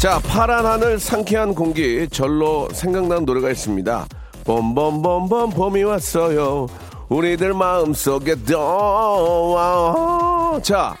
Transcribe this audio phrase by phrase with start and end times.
[0.00, 4.06] 자, 파란 하늘, 상쾌한 공기, 절로 생각나는 노래가 있습니다.
[4.44, 6.66] 봄봄봄봄 봄이 왔어요.
[7.10, 10.58] 우리들 마음속에 더.
[10.62, 10.96] 자,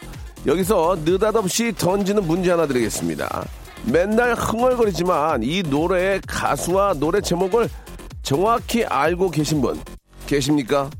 [0.46, 3.46] 여기서 느닷없이 던지는 문제 하나 드리겠습니다.
[3.86, 7.70] 맨날 흥얼거리지만 이 노래의 가수와 노래 제목을
[8.22, 9.80] 정확히 알고 계신 분
[10.26, 10.90] 계십니까?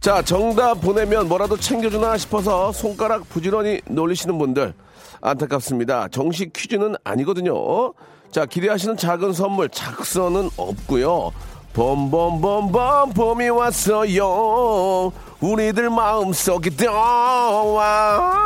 [0.00, 4.72] 자, 정답 보내면 뭐라도 챙겨주나 싶어서 손가락 부지런히 놀리시는 분들
[5.20, 6.08] 안타깝습니다.
[6.08, 7.92] 정식 퀴즈는 아니거든요.
[8.30, 11.32] 자, 기대하시는 작은 선물 작성은 없고요.
[11.74, 15.12] 봄봄봄봄 봄이 왔어요.
[15.38, 18.38] 우리들 마음속에 떠와.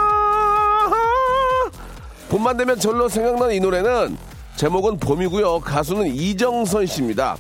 [2.30, 4.18] 봄만 되면 절로 생각나는 이 노래는
[4.56, 5.60] 제목은 봄이고요.
[5.60, 7.36] 가수는 이정선 씨입니다.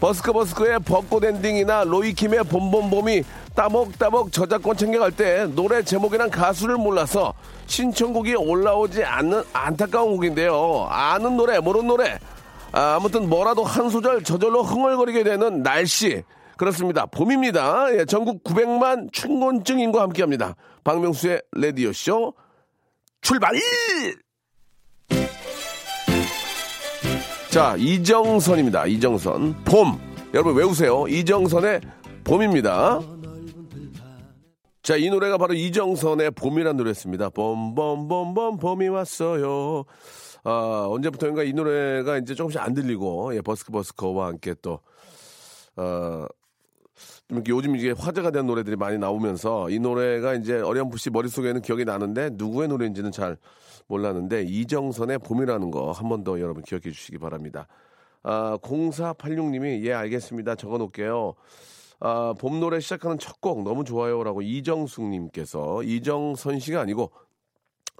[0.00, 3.22] 버스커 버스커의 벚꽃 엔딩이나 로이킴의 봄봄봄이
[3.54, 7.32] 따박따박 저작권 챙겨갈 때 노래 제목이랑 가수를 몰라서
[7.66, 10.86] 신청곡이 올라오지 않는 안타까운 곡인데요.
[10.90, 12.18] 아는 노래, 모르는 노래.
[12.72, 16.22] 아, 아무튼 뭐라도 한 소절 저절로 흥얼거리게 되는 날씨.
[16.58, 17.06] 그렇습니다.
[17.06, 17.86] 봄입니다.
[17.98, 20.56] 예, 전국 900만 춘곤증인과 함께합니다.
[20.84, 22.34] 박명수의 라디오쇼
[23.22, 23.58] 출발!
[27.56, 28.84] 자, 이정선입니다.
[28.84, 29.64] 이정선.
[29.64, 29.98] 봄.
[30.34, 31.08] 여러분 외우세요.
[31.08, 31.80] 이정선의
[32.22, 33.00] 봄입니다.
[34.82, 37.30] 자, 이 노래가 바로 이정선의 봄이라는 노래였습니다.
[37.30, 39.84] 봄봄봄봄 봄이 왔어요.
[40.44, 44.80] 아, 언제부터인가 이 노래가 이제 조금씩 안 들리고, 예, 버스커 버스커와 함께 또,
[45.76, 46.26] 어,
[47.48, 52.68] 요즘 이제 화제가 된 노래들이 많이 나오면서 이 노래가 이제 어렴풋이 머릿속에는 기억이 나는데 누구의
[52.68, 53.36] 노래인지는 잘
[53.88, 57.66] 몰랐는데 이정선의 봄이라는 거 한 번 더 여러분 기억해 주시기 바랍니다.
[58.22, 60.54] 아, 0486님이 예, 알겠습니다.
[60.54, 61.34] 적어 놓을게요.
[62.00, 67.10] 아, 봄 노래 시작하는 첫 곡 너무 좋아요라고 이정숙님께서 이정선 씨가 아니고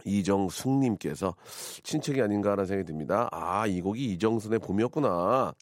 [0.05, 1.35] 이정숙님께서
[1.83, 3.29] 친척이 아닌가라는 생각이 듭니다.
[3.33, 5.53] 아, 이 곡이 이정선의 봄이었구나.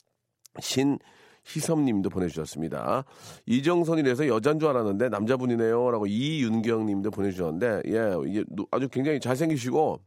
[0.60, 0.98] 신
[1.46, 3.04] 희섭님도 보내주셨습니다.
[3.46, 10.00] 이정선이라서 여잔 줄 알았는데 남자분이네요라고 이윤경님도 보내주셨는데 예, 이게 노- 아주 굉장히 잘생기시고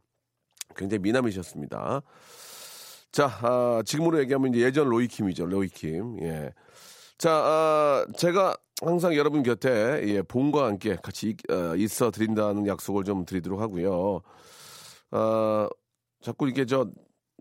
[0.76, 2.02] 굉장히 미남이셨습니다.
[3.10, 6.18] 자, 아, 지금으로 얘기하면 이제 예전 로이킴이죠, 로이킴.
[6.22, 6.52] 예.
[7.16, 13.04] 자, 아, 제가 항상 여러분 곁에 예, 봄과 함께 같이 있, 어, 있어 드린다는 약속을
[13.04, 14.20] 좀 드리도록 하고요.
[15.10, 15.68] 아,
[16.20, 16.88] 자꾸 이렇게 저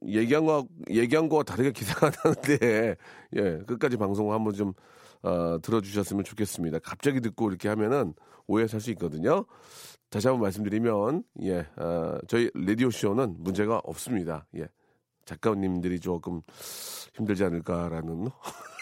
[0.05, 2.95] 얘기한 거 얘기한 거와 다르게 기사가 나는데
[3.35, 4.73] 예, 끝까지 방송을 한번 좀
[5.23, 6.79] 어, 들어주셨으면 좋겠습니다.
[6.79, 8.13] 갑자기 듣고 이렇게 하면은
[8.47, 9.45] 오해 살 수 있거든요.
[10.09, 14.47] 다시 한번 말씀드리면 예, 아, 저희 라디오 쇼는 문제가 없습니다.
[14.55, 14.67] 예,
[15.25, 16.41] 작가님들이 조금
[17.15, 18.29] 힘들지 않을까라는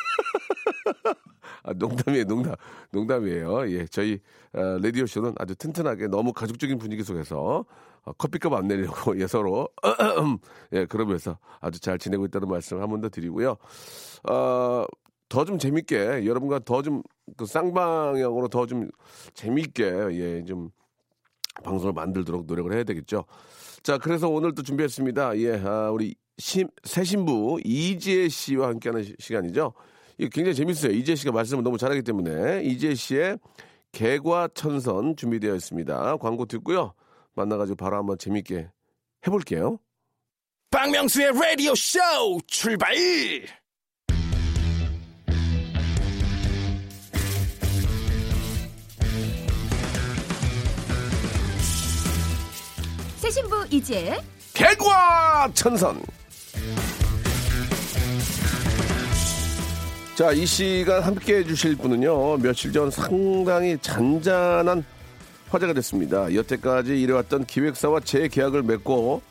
[1.64, 2.56] 아, 농담이에요, 농담,
[2.92, 3.70] 농담이에요.
[3.72, 4.20] 예, 저희
[4.54, 7.66] 어, 라디오 쇼는 아주 튼튼하게 너무 가족적인 분위기 속에서
[8.04, 9.70] 어, 커피값 안 내려고 예 서로
[10.74, 13.58] 예 그러면서 아주 잘 지내고 있다는 말씀 한번 더 드리고요.
[14.30, 14.86] 어,
[15.30, 17.02] 더 좀 재밌게 여러분과 더 좀
[17.38, 18.90] 그 쌍방향으로 더 좀
[19.34, 20.70] 재밌게 예 좀
[21.64, 23.26] 방송을 만들도록 노력을 해야 되겠죠.
[23.82, 25.38] 자, 그래서 오늘 또 준비했습니다.
[25.40, 29.74] 예, 아, 우리 심, 새 신부 이지혜 씨와 함께하는 시- 시간이죠.
[30.18, 30.92] 이게 굉장히 재밌어요.
[30.92, 33.40] 이지혜 씨가 말씀을 너무 잘하기 때문에 이지혜 씨의
[33.92, 36.18] 개과천선 준비되어 있습니다.
[36.18, 36.94] 광고 듣고요.
[37.34, 38.70] 만나가지고 바로 한번 재밌게
[39.28, 39.80] 해볼게요.
[40.72, 42.00] 박명수의 라디오 쇼
[42.48, 42.96] 출발!
[53.18, 54.20] 새 신부 이지혜
[54.54, 56.15] 개과천선.
[60.16, 64.82] 자, 이 시간 함께 해주실 분은요, 며칠 전 상당히 잔잔한
[65.50, 66.34] 화제가 됐습니다.
[66.34, 69.22] 여태까지 일해왔던 기획사와 재계약을 맺고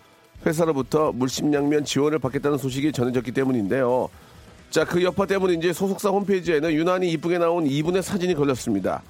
[0.45, 4.11] 회사로부터 물심양면 지원을 받겠다는 소식이 전해졌기 때문인데요.
[4.69, 9.03] 자, 그 여파 때문인지 소속사 홈페이지에는 유난히 이쁘게 나온 이분의 사진이 걸렸습니다.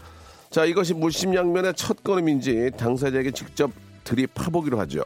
[0.50, 3.72] 자, 이것이 물심양면의 첫 걸음인지 당사자에게 직접
[4.04, 5.02] 들이파보기로 하죠.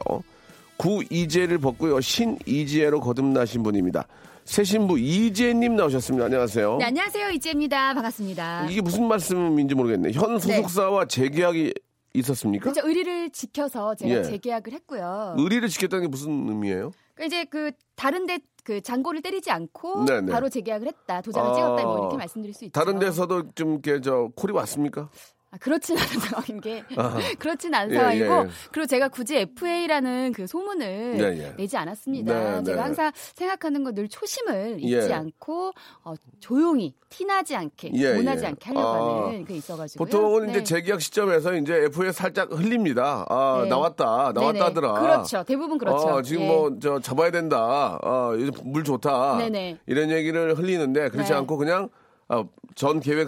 [0.77, 1.99] 구이재를 벗고요.
[1.99, 4.05] 신이지혜로 거듭나신 분입니다.
[4.49, 6.25] 새 신부 이지혜님 나오셨습니다.
[6.25, 6.77] 안녕하세요.
[6.77, 10.11] 네, 안녕하세요 이지혜입니다 반갑습니다 이게 무슨 말씀인지 모르겠네.
[10.11, 11.71] 현 소속사와 재계약이
[12.15, 12.63] 있었습니까?
[12.63, 12.81] 그렇죠.
[12.87, 14.23] 의리를 지켜서 제가 예.
[14.23, 15.35] 재계약을 했고요.
[15.37, 16.89] 의리를 지켰다는 게 무슨 의미예요?
[17.13, 20.31] 그러니까 이제 그 다른데 그 잔고를 때리지 않고 네네.
[20.31, 22.71] 바로 재계약을 했다, 도장을 아, 찍었다 뭐 이렇게 말씀드릴 수 있죠.
[22.71, 25.09] 다른 데서도 좀 이렇게 저 콜이 왔습니까?
[25.51, 27.17] 아, 그렇진 않은 상황인 게 아.
[27.39, 28.49] 그렇진 않은 예, 상황이고 예, 예.
[28.71, 31.55] 그리고 제가 굳이 FA라는 그 소문을 예, 예.
[31.57, 32.33] 내지 않았습니다.
[32.33, 32.63] 네, 네.
[32.63, 35.13] 제가 항상 생각하는 건 늘 초심을 잊지 예.
[35.13, 35.73] 않고
[36.03, 38.47] 어, 조용히 티나지 않게 예, 모나지 예.
[38.49, 40.05] 않게 하려고 아, 하는 그 있어가지고요.
[40.05, 40.51] 보통은 네.
[40.51, 43.25] 이제 재계약 시점에서 이제 FA 살짝 흘립니다.
[43.29, 43.69] 아, 네.
[43.69, 44.31] 나왔다.
[44.33, 44.65] 나왔다.
[44.65, 44.93] 하더라.
[44.93, 45.43] 그렇죠.
[45.43, 46.05] 대부분 그렇죠.
[46.07, 46.47] 어, 지금 예.
[46.47, 47.97] 뭐저 잡아야 된다.
[48.03, 49.37] 어, 요즘 물 좋다.
[49.37, 49.79] 네네.
[49.87, 51.35] 이런 얘기를 흘리는데 그렇지 네.
[51.37, 51.89] 않고 그냥
[52.29, 53.27] 어, 전 계획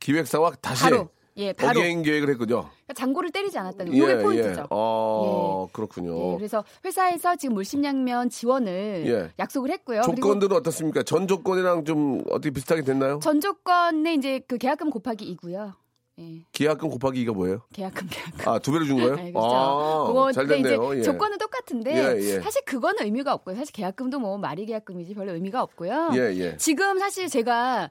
[0.00, 2.62] 기획사와 다시 바로 예 바로 again 계약을 했군요.
[2.62, 4.66] 그러니까 잔고를 때리지 않았다는 게 이게 포인트죠.
[4.70, 6.32] 어, 그렇군요.
[6.32, 9.30] 예, 그래서 회사에서 지금 물심양면 지원을 예.
[9.38, 10.02] 약속을 했고요.
[10.02, 11.04] 조건들은 어떻습니까?
[11.04, 13.20] 전 조건이랑 좀 어떻게 비슷하게 됐나요?
[13.22, 15.74] 전 조건에 이제 그 계약금 곱하기 2고요.
[16.20, 17.62] 예, 계약금 곱하기 이가 뭐예요?
[17.72, 18.48] 계약금 계약금.
[18.48, 19.14] 아, 두 배로 준 거예요?
[19.16, 19.54] 네, 그렇죠.
[19.54, 20.92] 아, 그거 잘 됐네요.
[20.94, 21.02] 이제 예.
[21.02, 22.40] 조건은 똑같은데 예, 예.
[22.40, 23.54] 사실 그거는 의미가 없고요.
[23.54, 26.10] 사실 계약금도 뭐 말이 계약금이지 별로 의미가 없고요.
[26.14, 26.56] 예, 예.
[26.56, 27.90] 지금 사실 제가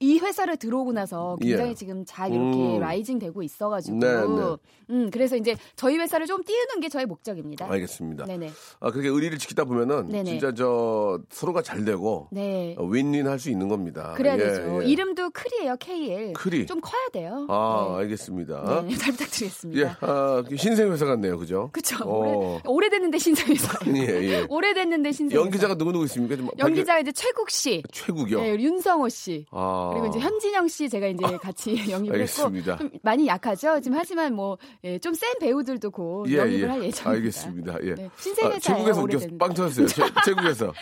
[0.00, 1.74] 이 회사를 들어오고 나서 굉장히 예.
[1.74, 2.80] 지금 잘 이렇게 음.
[2.80, 4.56] 라이징 되고 있어가지고 네, 네.
[4.90, 7.70] 음 그래서 이제 저희 회사를 좀 띄우는 게 저의 목적입니다.
[7.70, 8.24] 알겠습니다.
[8.26, 8.50] 네네
[8.80, 10.24] 아, 그렇게 의리를 지키다 보면은 네네.
[10.24, 14.14] 진짜 저 서로가 잘 되고 네 어, 윈윈 할 수 있는 겁니다.
[14.16, 14.82] 그래야 예, 되죠.
[14.82, 14.86] 예.
[14.86, 16.32] 이름도 크리예요 KL.
[16.34, 16.64] 크리.
[16.66, 17.46] 좀 커야 돼요.
[17.50, 17.96] 아, 네.
[18.04, 18.84] 알겠습니다.
[18.86, 19.98] 네, 잘 예, 부탁드리겠습니다.
[20.00, 21.36] 아, 신생 회사 같네요.
[21.38, 21.68] 그죠?
[21.72, 21.96] 그쵸.
[22.04, 22.18] 어.
[22.18, 23.78] 오래, 오래됐는데 신생 회사.
[23.94, 24.46] 예, 예.
[24.48, 25.44] 오래됐는데 신생회사.
[25.44, 26.36] 연기자가 누구 누구 있습니까?
[26.36, 27.82] 좀 연기자 가 이제 최국 씨.
[27.92, 28.40] 최국이요.
[28.40, 29.44] 네, 윤성호 씨.
[29.50, 29.83] 아.
[29.92, 32.72] 그리고 이제 현진영 씨 제가 이제 같이 영입을 알겠습니다.
[32.72, 33.80] 했고 좀 많이 약하죠.
[33.80, 34.56] 지금 하지만 뭐
[35.00, 36.66] 좀센 배우들도 곧 예, 영입을 예.
[36.66, 37.10] 할 예정입니다.
[37.10, 37.76] 알겠습니다.
[37.84, 37.94] 예.
[37.94, 38.56] 네, 신생회사예요.
[38.56, 39.38] 아, 최국에서 웃겨 오래된.
[39.38, 39.86] 빵 터졌어요.
[39.88, 40.72] 최, 최국에서.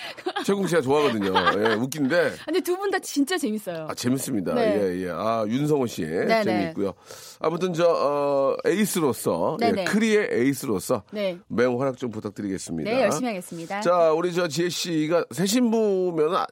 [0.45, 1.33] 최국 씨가 좋아하거든요.
[1.59, 2.33] 예, 웃긴데.
[2.45, 3.87] 근데 두 분 다 진짜 재밌어요.
[3.89, 4.55] 아, 재밌습니다.
[4.55, 4.81] 네.
[4.83, 5.11] 예, 예.
[5.11, 6.03] 아, 윤성호 씨.
[6.05, 6.93] 네, 재미있고요.
[7.41, 9.57] 아무튼 저, 어, 에이스로서.
[9.61, 9.85] 네, 예, 네.
[9.85, 11.03] 크리의 에이스로서.
[11.13, 11.39] 네.
[11.49, 12.91] 매우 활약 좀 부탁드리겠습니다.
[12.91, 13.81] 네, 열심히 하겠습니다.
[13.81, 16.45] 자, 우리 저 지혜 씨가 새 신부면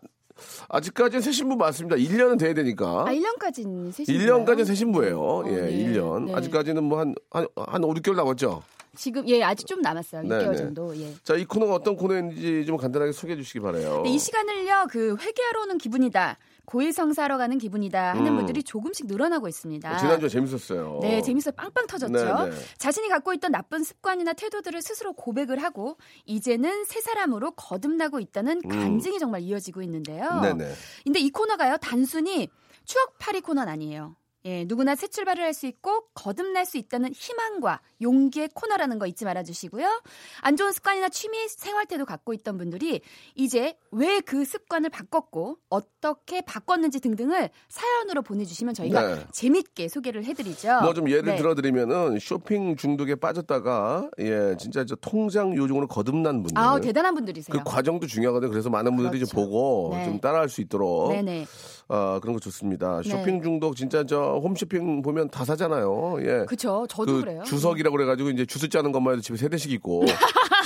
[0.69, 1.97] 아, 아직까지는 새 신부 맞습니다.
[1.97, 3.05] 1년은 돼야 되니까.
[3.07, 5.21] 아, 1년까지는 세 1년까지는 새 신부예요.
[5.21, 5.71] 어, 예, 네.
[5.73, 6.25] 1년.
[6.27, 6.35] 네.
[6.35, 8.63] 아직까지는 뭐 한, 한, 한 5, 6개월 남았죠?
[8.97, 10.23] 지금 예 아직 좀 남았어요.
[10.23, 10.57] 네, 6개월 네.
[10.57, 10.97] 정도.
[10.97, 11.15] 예.
[11.23, 14.03] 자, 이 코너가 어떤 코너인지 좀 간단하게 소개해 주시기 바래요.
[14.03, 16.39] 네, 이 시간을요, 그 회계하러 오는 기분이다.
[16.71, 18.37] 고해성사하러 가는 기분이다 하는 음.
[18.37, 19.93] 분들이 조금씩 늘어나고 있습니다.
[19.93, 21.01] 어, 지난주에 재밌었어요.
[21.03, 22.13] 네, 재밌어 빵빵 터졌죠.
[22.13, 22.57] 네, 네.
[22.79, 25.97] 자신이 갖고 있던 나쁜 습관이나 태도들을 스스로 고백을 하고
[26.27, 30.29] 이제는 새 사람으로 거듭나고 있다는 간증이 정말 이어지고 있는데요.
[30.29, 30.43] 음.
[30.43, 30.73] 네네.
[31.05, 32.49] 근데 이 코너가요, 단순히
[32.85, 34.15] 추억팔이 코너는 아니에요.
[34.45, 39.25] 예, 누구나 새 출발을 할 수 있고 거듭날 수 있다는 희망과 용기의 코너라는 거 잊지
[39.25, 39.87] 말아 주시고요.
[40.41, 43.01] 안 좋은 습관이나 취미 생활 태도 갖고 있던 분들이
[43.35, 49.25] 이제 왜 그 습관을 바꿨고 어떻게 바꿨는지 등등을 사연으로 보내주시면 저희가 네.
[49.33, 50.81] 재밌게 소개를 해드리죠.
[50.83, 51.37] 뭐 좀 예를 네.
[51.37, 57.57] 들어드리면은 쇼핑 중독에 빠졌다가 예 진짜 저 통장 요정으로 거듭난 분들 아우 대단한 분들이세요.
[57.57, 58.51] 그 과정도 중요하거든요.
[58.51, 59.35] 그래서 많은 분들이 그렇죠.
[59.35, 60.05] 좀 보고 네.
[60.05, 61.47] 좀 따라할 수 있도록 네네.
[61.89, 63.01] 아 그런 거 좋습니다.
[63.03, 63.09] 네.
[63.11, 66.19] 쇼핑 중독 진짜 저 홈쇼핑 보면 다 사잖아요.
[66.23, 66.45] 예.
[66.47, 66.87] 그쵸.
[66.89, 70.05] 저도 그 그래요 주석이라고 그래가지고 이제 주스 짜는 것만 해도 집에 세 대씩 있고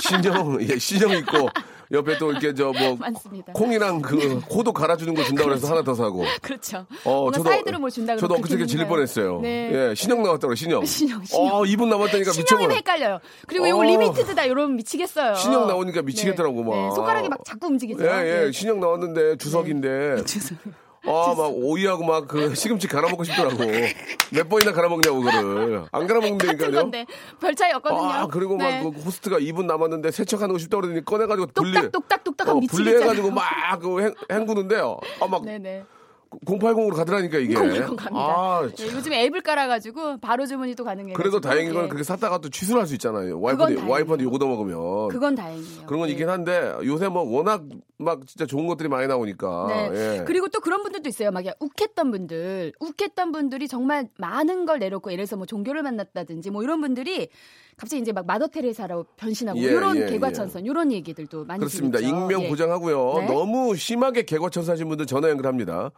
[0.01, 1.49] 신형 예 신형 있고
[1.91, 2.97] 옆에 또 이렇게 저 뭐.
[3.53, 6.85] 콩이랑 그 콩도 갈아주는 거 준다고 해서 하나 더 사고 그렇죠.
[7.03, 8.89] 어, 뭔가 사이드로 뭘 준다 저도 그러면 엊그저께 그렇게 질 있나요?
[8.89, 9.41] 뻔했어요.
[9.41, 9.89] 네.
[9.89, 10.83] 예, 신형 나왔다고 신형.
[10.85, 11.53] 신형, 신형.
[11.55, 12.73] 어, 2분 남았다니까 미쳐버려.
[12.73, 13.19] 헷갈려요.
[13.47, 13.83] 그리고 이거 어.
[13.83, 15.35] limited다 이러면 미치겠어요.
[15.35, 16.75] 신형 나오니까 미치겠더라고, 막.
[16.75, 18.03] 네, 손가락이 막 자꾸 움직이죠.
[18.03, 18.51] 예, 예, 네.
[18.51, 20.23] 신형 나왔는데 주석인데.
[20.25, 20.57] 주석.
[21.07, 23.57] 아, 막 오이하고 막 그 시금치 갈아 먹고 싶더라고.
[24.31, 25.85] 몇 번이나 갈아 먹냐고 그거를.
[25.91, 26.91] 안 갈아 먹는다니까요.
[27.39, 28.01] 별 차이 없거든요.
[28.09, 28.83] 아, 그리고 네.
[28.83, 31.73] 막그 호스트가 2분 남았는데 세척하는 거 싶다고 그러더니 꺼내 가지고 분리.
[31.91, 32.99] 똑딱 똑딱 어, 미치겠잖아요.
[32.99, 34.97] 분리해 가지고 막그 헹구는데요.
[35.21, 35.83] 아, 막 네네.
[36.45, 37.53] 080으로 가더라니까 이게.
[37.53, 38.09] 080 갑니다.
[38.13, 41.13] 아, 네, 요즘에 앱을 깔아가지고 바로 주문이 또 가능해요.
[41.15, 43.39] 그래도 다행인 건 그렇게 샀다가 또 취소를 할 수 있잖아요.
[43.39, 43.87] 와이프한테.
[43.89, 45.07] 와이프한테 욕 얻어 먹으면.
[45.09, 45.85] 그건 다행이에요.
[45.85, 46.11] 그런 건 네.
[46.11, 47.61] 있긴 한데 요새 뭐 워낙
[47.97, 49.67] 막 진짜 좋은 것들이 많이 나오니까.
[49.69, 50.19] 네.
[50.19, 50.23] 예.
[50.25, 51.31] 그리고 또 그런 분들도 있어요.
[51.31, 56.63] 막 욱했던 분들, 욱했던 분들이 정말 많은 걸 내놓고 예를 들어서 뭐 종교를 만났다든지 뭐
[56.63, 57.29] 이런 분들이
[57.77, 61.99] 갑자기 이제 막 마더 테레사로 변신하고 예, 이런 예, 개과천선 이런 얘기들도 많이 그렇습니다.
[61.99, 62.15] 들리죠.
[62.15, 62.49] 익명 예.
[62.49, 63.13] 보장하고요.
[63.19, 63.25] 네.
[63.27, 65.91] 너무 심하게 개과천사신 분들 전화 연결합니다.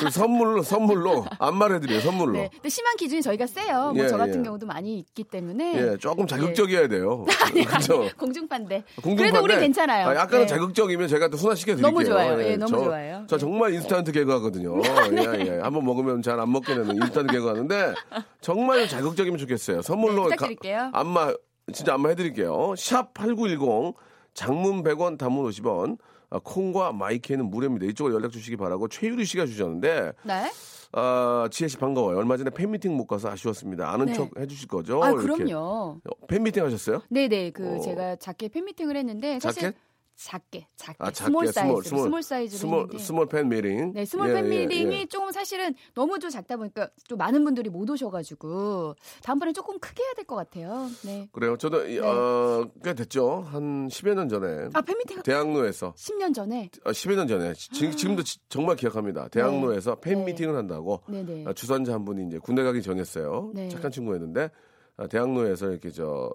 [0.00, 2.00] 그 선물로 선물로 안 말해드려요.
[2.02, 2.32] 선물로.
[2.34, 2.50] 네.
[2.52, 3.92] 근데 심한 기준이 저희가 세요.
[3.96, 4.42] 뭐 예, 저 같은 예.
[4.44, 7.24] 경우도 많이 있기 때문에 예, 조금 자극적이어야 돼요.
[7.66, 8.08] 그렇죠.
[8.16, 8.84] 공중파인데.
[9.02, 10.06] 공중파인데, 그래도 우리 괜찮아요.
[10.06, 10.46] 아, 약간은 네.
[10.46, 11.90] 자극적이면 제가 또 순화시켜 드릴게요.
[11.90, 12.42] 너무 좋아요.
[12.42, 13.24] 예, 너무 좋아요.
[13.28, 13.38] 저 예.
[13.38, 14.80] 정말 인스턴트 개그 하거든요.
[14.82, 15.60] 예, 예.
[15.60, 17.94] 한번 먹으면 잘 안 먹게 되는 인스턴트 개그 하는데
[18.40, 19.82] 정말 자극적이면 좋겠어요.
[19.82, 20.90] 선물로 네, 부탁드릴게요.
[20.92, 21.32] 가- 안마
[21.72, 22.74] 진짜 안마 해드릴게요.
[22.76, 23.94] 샵 8910
[24.34, 25.98] 장문 100원 단문 50원
[26.30, 27.86] 아, 콩과 마이크는 무료입니다.
[27.86, 30.50] 이쪽으로 연락 주시기 바라고 최유리 씨가 주셨는데 네.
[30.92, 32.16] 아, 지혜 씨 반가워요.
[32.18, 33.90] 얼마 전에 팬미팅 못 가서 아쉬웠습니다.
[33.90, 34.12] 아는 네.
[34.14, 35.02] 척 해주실 거죠?
[35.02, 35.12] 아.
[35.12, 35.56] 그럼요.
[36.04, 37.02] 어, 팬미팅 하셨어요?
[37.10, 37.80] 네네, 그 어.
[37.80, 39.76] 제가 작게 팬미팅을 했는데 사실 자켓?
[40.20, 42.98] 작게, 작게, 아, 작게, small 사이즈, small, small, small, 사이즈로 small, 했는데.
[43.04, 43.92] small 팬 미팅.
[43.92, 45.06] 네, small 예, 팬 예, 미팅이 예.
[45.06, 50.14] 좀 사실은 너무 좀 작다 보니까 좀 많은 분들이 못 오셔가지고 다음번에 조금 크게 해야
[50.14, 50.88] 될 것 같아요.
[51.04, 51.28] 네.
[51.32, 51.56] 그래요.
[51.56, 53.42] 저도 이- 어, 꽤 됐죠.
[53.48, 56.68] 한 10여 년 전에 아 팬미팅 대학로에서 10년 전에.
[56.84, 59.28] 아, 10여 년 전에 지, 지금도 지- 정말 기억합니다.
[59.28, 60.24] 대학로에서 팬 네.
[60.32, 61.44] 미팅을 한다고 네네.
[61.46, 63.52] 아, 주선자 한 분이 이제 군대 가기 전이었어요.
[63.54, 63.68] 네.
[63.68, 64.50] 착한 친구였는데
[64.96, 66.32] 아, 대학로에서 이렇게 저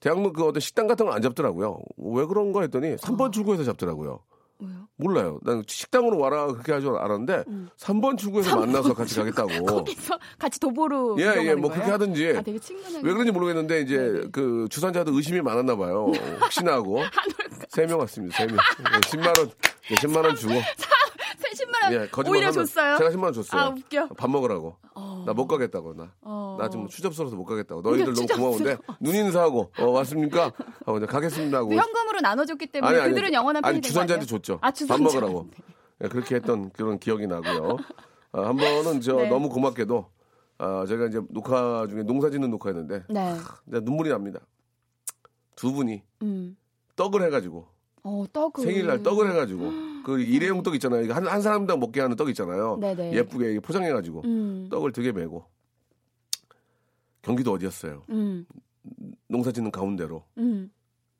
[0.00, 1.78] 대학로 그 어떤 식당 같은 거 안 잡더라고요.
[1.96, 4.20] 왜 그런가 했더니 3번 출구에서 잡더라고요.
[4.60, 4.88] 왜요?
[4.96, 5.38] 몰라요.
[5.42, 7.44] 난 식당으로 와라 그렇게 할줄 알았는데
[7.78, 9.50] 3번 출구에서 만나서 같이 가겠다고.
[9.50, 9.64] 음.
[9.66, 11.16] 거기서 같이 도보로.
[11.20, 11.74] 예, 예, 뭐 거예요?
[11.74, 12.34] 그렇게 하든지.
[12.36, 12.96] 아, 되게 친근하게.
[13.06, 14.20] 왜 그런지 모르겠는데 이제 네네.
[14.32, 16.10] 그 주선자도 의심이 많았나 봐요.
[16.42, 17.00] 혹시나 하고
[17.68, 18.36] 세 명 왔습니다.
[18.36, 18.56] 세 명.
[18.56, 19.50] 10만 원,
[19.90, 22.98] 예, 10만 원 주고 새 10만 원 예, 거짓말 오히려 하면 줬어요.
[22.98, 23.60] 제가 10만 원 줬어요.
[23.60, 24.08] 아, 웃겨.
[24.16, 24.76] 밥 먹으라고.
[25.28, 25.32] 어.
[25.32, 26.12] 나못 가겠다고 나.
[26.22, 26.56] 어.
[26.58, 27.82] 나 지금 추접스러워서 못 가겠다고.
[27.82, 28.26] 너희들 너무.
[28.26, 30.52] 고마운데 눈 인사하고 어, 왔습니까?
[30.86, 31.68] 하고 이제 가겠습니다 하고.
[31.68, 34.26] 그 현금으로 나눠줬기 때문에 그들은 영원한 팬이 아니 주선자한테?
[34.26, 34.54] 줬죠.
[34.54, 35.02] 아, 밥 주선자.
[35.02, 35.48] 먹으라고.
[36.04, 37.76] 예, 그렇게 했던 그런 기억이 나고요.
[38.32, 39.28] 아, 한 번은 저 네.
[39.28, 40.06] 너무 고맙게도
[40.58, 43.34] 아, 제가 이제 녹화 중에 농사 짓는 녹화였는데 네.
[43.64, 44.40] 진짜 눈물이 납니다.
[45.56, 46.56] 두 분이 음.
[46.96, 47.66] 떡을 해가지고
[48.04, 48.64] 어, 떡을.
[48.64, 49.72] 생일날 떡을 해가지고
[50.08, 51.12] 그 일회용 떡 있잖아요.
[51.12, 52.78] 한, 한 사람당 먹게 하는 떡 있잖아요.
[52.80, 53.12] 네네.
[53.12, 54.66] 예쁘게 포장해가지고 음.
[54.70, 55.44] 떡을 되게 메고
[57.20, 58.04] 경기도 어디였어요.
[58.08, 58.46] 음.
[59.28, 60.70] 농사 짓는 가운데로 음.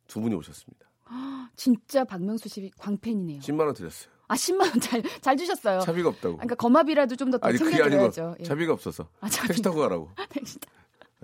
[0.07, 0.88] 두 분이 오셨습니다.
[1.54, 3.40] 진짜 박명수 씨 광팬이네요.
[3.40, 4.11] 10만 원 드렸어요.
[4.26, 5.80] 아, 10만 원 잘 잘 주셨어요.
[5.80, 6.37] 차비가 없다고.
[6.37, 8.37] 그러니까 거마비라도 좀더 아니 그게 챙겨 아니고 드려야죠.
[8.40, 8.45] 예.
[8.45, 9.49] 차비가 없어서 아, 차비.
[9.49, 10.09] 택시 타고 가라고.
[10.30, 10.59] 택시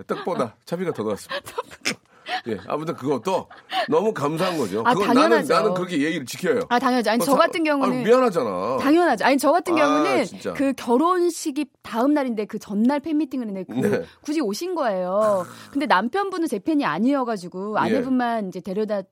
[0.06, 1.40] 떡보다 차비가 더 나왔습니다.
[2.49, 3.49] 예, 아무튼 그것도
[3.88, 4.83] 너무 감사한 거죠.
[4.85, 5.54] 아, 그건 나는 당연하죠.
[5.54, 6.61] 나는 그렇게 예의를 지켜요.
[6.69, 7.11] 아, 당연하죠.
[7.11, 8.78] 아니, 어, 저 사- 같은 경우는 아니, 미안하잖아.
[8.81, 9.25] 당연하죠.
[9.25, 10.52] 아니 저 같은 아, 경우는 진짜.
[10.54, 14.02] 그 결혼식이 다음 날인데 그 전날 팬미팅을 했는데 그 네.
[14.23, 15.45] 굳이 오신 거예요.
[15.71, 19.02] 근데 남편분은 제 팬이 아니어가지고 아내분만 이제 데려다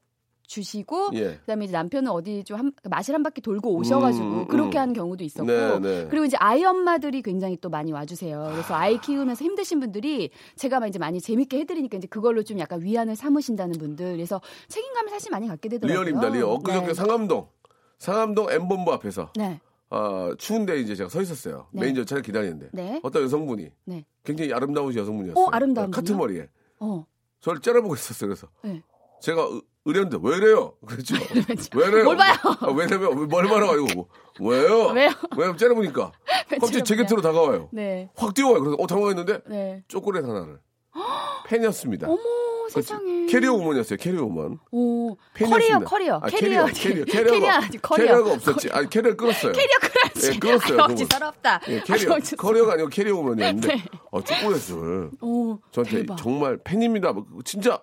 [0.46, 1.37] 주시고 예.
[1.38, 4.80] 그다음에 이제 남편은 어디 좀 한, 마실 한 바퀴 돌고 오셔가지고 음, 음, 그렇게 음.
[4.80, 6.06] 하는 경우도 있었고 네, 네.
[6.11, 8.50] 그리고 이제 아이 엄마들이 굉장히 또 많이 와주세요.
[8.52, 12.82] 그래서 아이 키우면서 힘드신 분들이 제가 막 이제 많이 재밌게 해드리니까 이제 그걸로 좀 약간
[12.82, 16.02] 위안을 삼으신다는 분들 그래서 책임감을 사실 많이 갖게 되더라고요.
[16.04, 16.28] real입니다.
[16.31, 16.45] real.
[16.44, 16.94] 엊그저께 네.
[16.94, 17.49] 상암동
[17.99, 19.61] 상암동 엠본부 앞에서 네.
[19.90, 21.66] 아, 추운데 이제 제가 서 있었어요.
[21.72, 21.82] 네.
[21.82, 23.00] 매니저 차를 기다리는데 네.
[23.02, 24.04] 어떤 여성분이 네.
[24.25, 25.44] 굉장히 아름다우신 여성분이었어요.
[25.44, 26.12] 어, 아름다운 커트?
[26.12, 26.49] 머리에
[26.80, 27.04] 어.
[27.40, 28.28] 저를 째려보고 있었어요.
[28.28, 28.82] 그래서 네.
[29.20, 29.49] 제가
[29.85, 30.75] 의- 왜 이래 했는데 왜 이래요?
[30.87, 31.15] 그렇죠.
[31.75, 32.05] 왜 이래요?
[32.05, 32.35] 뭘 봐요?
[32.61, 33.87] 아, 왜냐면 뭘 말아가지고
[34.41, 34.87] 뭐, 왜요?
[34.89, 35.11] 왜요?
[35.37, 36.12] 왜냐면 째려보니까
[36.61, 36.97] 갑자기 제?
[36.97, 37.69] 곁으로 다가와요.
[37.73, 38.09] 네.
[38.17, 38.61] 확 뛰어와요.
[38.61, 39.83] 그래서 어 당황했는데 네.
[39.89, 40.59] 초콜릿 하나를
[41.47, 42.09] 팬이었습니다.
[42.09, 42.17] 어머
[42.67, 43.27] 그 세상에.
[43.27, 43.97] 캐리어 우먼이었어요.
[43.99, 44.59] 캐리어 우먼.
[44.71, 45.81] 오 팬이었습니다.
[45.81, 48.71] 커리어 커리어 아, 캐리어 캐리어 캐리어 캐리어 아니, 커리어 캐리어가 없었지.
[48.71, 49.52] 아니 캐리어 끌었어요.
[49.53, 50.33] 캐리어 그래야지.
[50.35, 50.85] 예, 끌었어요, 그거.
[50.93, 51.61] 어지럽다.
[51.69, 52.37] 예, 캐리어 진짜.
[52.37, 56.17] 커리어가 아니고 캐리어 우먼이었는데 어, 초콜릿을 오 저한테 대박.
[56.17, 57.12] 정말 팬입니다.
[57.12, 57.83] 뭐, 진짜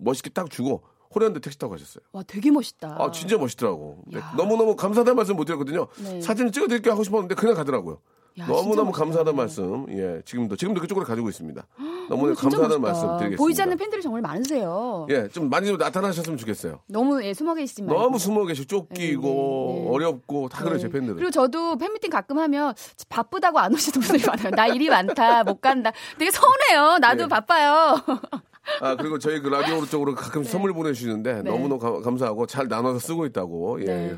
[0.00, 0.82] 멋있게 딱 주고
[1.14, 2.02] 홀연히 택시 타고 가셨어요.
[2.12, 2.96] 와 되게 멋있다.
[2.98, 4.02] 아 진짜 멋있더라고.
[4.06, 4.32] 네, 야.
[4.36, 5.88] 너무너무 감사하다는 말씀 못 드렸거든요.
[6.02, 6.20] 네.
[6.20, 7.98] 사진을 찍어드릴게 하고 싶었는데 그냥 가더라고요.
[8.38, 8.92] 야, 너무너무.
[8.92, 9.86] 감사하다는 말씀.
[9.90, 11.66] 예, 지금도 지금도 그쪽으로 가지고 있습니다.
[12.08, 12.88] 너무 오, 진짜 감사하다는 멋있다.
[12.92, 13.36] 말씀 드리겠습니다.
[13.42, 15.06] 보이지 않는 팬들이 정말 많으세요.
[15.10, 16.78] 예, 좀 많이 좀 나타나셨으면 좋겠어요.
[16.86, 18.00] 너무 예, 숨어 계시지 말고.
[18.00, 19.88] 너무 숨어 계시고 쫓기고 네, 네.
[19.90, 20.82] 어렵고 다 그래요 네.
[20.82, 21.16] 제 팬들은.
[21.16, 22.72] 그리고 저도 팬미팅 가끔 하면
[23.08, 24.50] 바쁘다고 안 오시는 분들이 많아요.
[24.50, 25.92] 나 일이 많다, 못 간다.
[26.16, 26.98] 되게 서운해요.
[26.98, 27.28] 나도 네.
[27.28, 27.96] 바빠요.
[28.80, 31.50] 아 그리고 저희 그 라디오 쪽으로 가끔 선물 보내주시는데 네.
[31.50, 34.16] 너무너무 감- 감사하고 잘 나눠서 쓰고 있다고 예 네.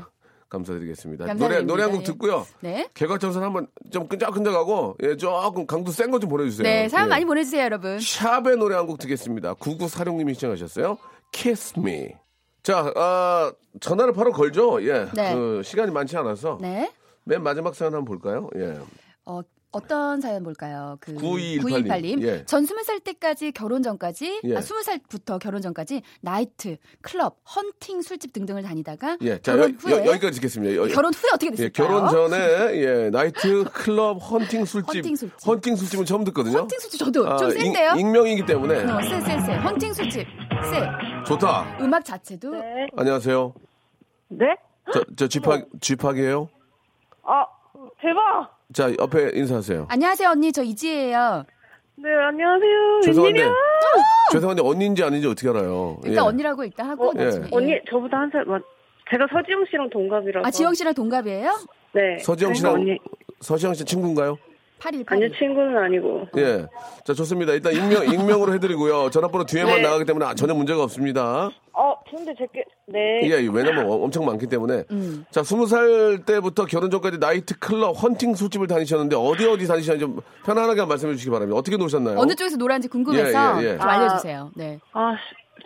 [0.49, 1.25] 감사드리겠습니다.
[1.25, 1.61] 감사드립니다.
[1.61, 2.05] 노래 노래 한곡 예.
[2.05, 2.45] 듣고요.
[2.61, 2.87] 네.
[2.93, 6.63] 개과천선 한번 좀 끈적끈적하고 예 조금 강도 센 거 좀 보내주세요.
[6.63, 7.09] 네, 사연 예.
[7.09, 7.99] 많이 보내주세요, 여러분.
[7.99, 9.55] 샵의 노래 한 곡 듣겠습니다.
[9.55, 10.97] 9946님이 시청하셨어요.
[11.31, 12.09] Kiss Me.
[12.61, 14.81] 자, 아, 전화를 바로 걸죠.
[14.87, 15.07] 예.
[15.15, 15.33] 네.
[15.33, 16.91] 그 시간이 많지 않아서 네.
[17.25, 18.49] 맨 마지막 사연 한번 볼까요?
[18.55, 18.77] 예.
[19.25, 19.41] 어,
[19.73, 20.97] 어떤 사연 볼까요?
[21.01, 22.21] 그9218 님.
[22.21, 22.45] 예.
[22.45, 24.55] 전 20살 때까지 결혼 전까지 예.
[24.55, 29.39] 아 20살부터 결혼 전까지 나이트, 클럽, 헌팅, 술집 등등을 다니다가 예.
[29.39, 30.75] 자, 결혼 여, 후에 여, 기까지 듣겠습니다.
[30.75, 31.87] 여, 결혼 후에 어떻게 예, 됐을까요?
[31.87, 32.37] 결혼 전에
[32.77, 34.95] 예, 나이트, 클럽, 헌팅 술집.
[34.95, 35.47] 헌팅 술집.
[35.47, 36.59] 헌팅 술집은 처음 듣거든요.
[36.59, 37.93] 헌팅 술집 저도 아, 좀 센데요?
[37.95, 39.53] 익, 익명이기 때문에 어, 쎄, 쎄, 쎄.
[39.57, 40.27] 헌팅 술집.
[40.71, 40.87] 쎄.
[41.25, 41.77] 좋다.
[41.81, 42.87] 음악 자체도 네.
[42.95, 43.53] 안녕하세요.
[44.29, 44.45] 네?
[44.93, 46.49] 저, 저 집학 집학이에요.
[47.23, 47.45] 아,
[48.03, 48.59] 대박!
[48.73, 49.87] 자, 옆에 인사하세요.
[49.89, 50.51] 안녕하세요, 언니.
[50.51, 51.45] 저 이지예요.
[51.95, 53.01] 네, 안녕하세요.
[53.01, 53.43] 죄송한데?
[54.33, 55.97] 죄송한데 언니인지 아닌지 어떻게 알아요?
[56.03, 56.27] 일단 예.
[56.27, 57.45] 언니라고 일단 하고 어, 나중에.
[57.45, 57.49] 예.
[57.51, 58.61] 언니, 저보다 한 살, 맞,
[59.09, 60.45] 제가 서지영 씨랑 동갑이라서.
[60.45, 61.49] 아, 지영 씨랑 동갑이에요?
[61.93, 62.17] 네.
[62.19, 62.97] 서지영 씨랑 언니,
[63.39, 64.37] 서지영 씨 친구인가요?
[64.83, 65.39] 81, 아니요, 81.
[65.39, 66.27] 친구는 아니고.
[66.37, 66.65] 예.
[67.05, 67.53] 자, 좋습니다.
[67.53, 68.03] 일단 익명,
[68.43, 69.09] 익명으로 해드리고요.
[69.09, 69.81] 전화번호 뒤에만 네.
[69.81, 71.49] 나가기 때문에 전혀 문제가 없습니다.
[71.71, 73.21] 어, 근데 제게 네.
[73.23, 74.83] 예, 예, 왜냐면 어- 엄청 많기 때문에.
[74.91, 75.25] 음.
[75.31, 80.19] 자, 스무 살 때부터 결혼 전까지 나이트 클럽, 헌팅 술집을 다니셨는데 어디 어디 다니셨는지 좀
[80.45, 81.57] 편안하게 말씀해 주시기 바랍니다.
[81.57, 82.19] 어떻게 노셨나요?
[82.19, 83.77] 어느 쪽에서 놀았는지 궁금해서 예, 예, 예.
[83.77, 84.51] 좀 알려주세요.
[84.55, 84.79] 네.
[84.91, 85.15] 아,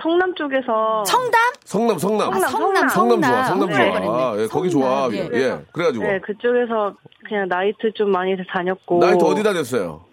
[0.01, 1.03] 성남 쪽에서.
[1.03, 1.39] 청담?
[1.65, 2.33] 성남, 성남.
[2.33, 3.75] 아, 성남, 성남 좋아, 성남 네.
[4.01, 4.31] 좋아.
[4.31, 5.09] 아, 예, 거기 좋아.
[5.09, 5.65] 성남, 예, 예.
[5.71, 6.03] 그래가지고.
[6.05, 6.95] 네, 그쪽에서
[7.27, 8.99] 그냥 나이트 좀 많이 다녔고.
[8.99, 10.05] 나이트 어디 다녔어요?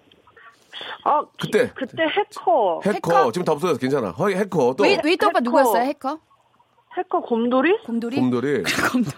[1.05, 1.71] 아, 기- 그때.
[1.75, 2.81] 그때 해커.
[2.85, 3.11] 해커.
[3.13, 3.33] 해커?
[3.33, 3.79] 지금 다 없어졌어.
[3.79, 4.11] 괜찮아.
[4.11, 4.75] 허이 해커.
[4.77, 4.85] 또.
[4.85, 5.41] 웨이, 웨이터 오빠 해커.
[5.45, 5.83] 누구였어요?
[5.85, 6.19] 해커?
[6.97, 7.79] 해커 곰돌이?
[7.85, 8.17] 곰돌이?
[8.17, 8.63] 곰돌이.
[8.93, 9.15] 곰돌이.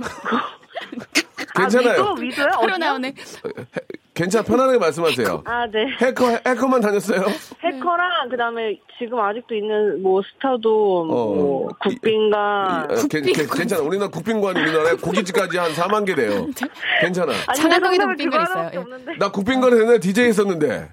[1.56, 1.88] 괜찮아요.
[2.02, 2.50] 아, 위도, 위도야?
[2.52, 2.76] 새로 어디야?
[2.78, 3.14] 나오네.
[4.16, 4.42] 괜찮아.
[4.44, 5.42] 편안하게 말씀하세요.
[5.46, 5.87] 아, 네.
[6.00, 7.20] 해커, 해커만 다녔어요?
[7.62, 13.82] 해커랑 그다음에 지금 아직도 있는 뭐 스타도 뭐 이- 국빈가 이- 어, 괜- 괜- 괜찮아.
[13.82, 16.46] 우리나라 국빈관이 우리나라에 고깃집까지 한 4만 개 돼요.
[17.00, 17.32] 괜찮아.
[17.46, 18.70] 아니, 장안동에도 생각을 국빈관 있어요.
[18.73, 18.76] 예.
[18.78, 19.12] 없는데.
[19.18, 20.88] 나 국빈관에 옛날에 DJ 했었는데.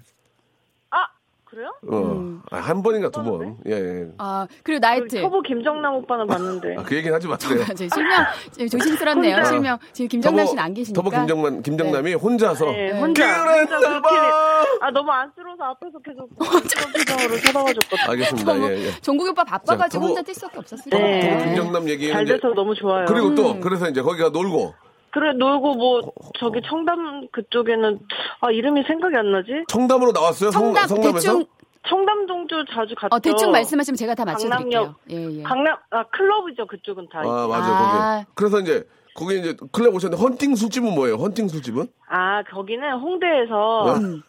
[1.53, 1.73] 아 그래요?
[1.87, 1.95] 어.
[2.13, 2.41] 음.
[2.51, 3.57] 아, 한 번인가 두 번.
[3.67, 4.07] 예, 예.
[4.17, 5.21] 아, 그리고 그 나이트.
[5.21, 6.75] 터보 김정남 오빠는 봤는데.
[6.79, 7.59] 아, 그 얘기는 하지 마세요.
[7.67, 9.35] 저 실명 지금 조심스럽네요.
[9.35, 9.49] 혼자.
[9.51, 11.01] 실명 지금 김정남 씨는 안 계시니까.
[11.01, 12.65] 터보 김정만, 김정남이 혼자서.
[12.65, 13.43] 네, 혼자.
[13.43, 14.01] 혼자 그렇게.
[14.01, 14.65] 봐.
[14.81, 18.09] 아 너무 안쓰러워서 앞에서 계속 그런 표정으로 쳐다봐줬거든.
[18.09, 18.53] 알겠습니다.
[18.53, 18.91] 너무 예, 예.
[19.01, 21.21] 종국이 오빠 바빠가지고 자, 터보- 혼자 뛸 수밖에 없었을 거예요.
[21.21, 21.45] 터보 네.
[21.45, 22.33] 김정남 얘기는 잘 이제.
[22.35, 23.05] 돼서 너무 좋아요.
[23.07, 23.61] 그리고 또, 음.
[23.61, 24.73] 그래서 이제 거기가 놀고.
[25.13, 26.01] 그래 놀고 뭐
[26.39, 27.99] 저기 청담 그쪽에는
[28.41, 29.63] 아 이름이 생각이 안 나지?
[29.67, 30.49] 청담으로 나왔어요?
[30.51, 31.13] 성- 청담 성남에서?
[31.13, 31.45] 대충
[31.87, 33.15] 청담동주 자주 갔죠.
[33.15, 34.79] 어, 대충 말씀하시면 제가 다 맞춰드릴게요.
[34.81, 34.95] 강남역.
[35.11, 35.43] 예, 예.
[35.43, 37.19] 강남 아 클럽이죠 그쪽은 다.
[37.19, 38.15] 아, 맞아 요, 아.
[38.23, 38.25] 거기.
[38.35, 38.83] 그래서 이제,
[39.15, 41.15] 거기 이제 클럽 오셨는데, 헌팅 술집은 뭐예요?
[41.17, 41.87] 헌팅 술집은?
[42.09, 44.23] 아 거기는 홍대에서 음.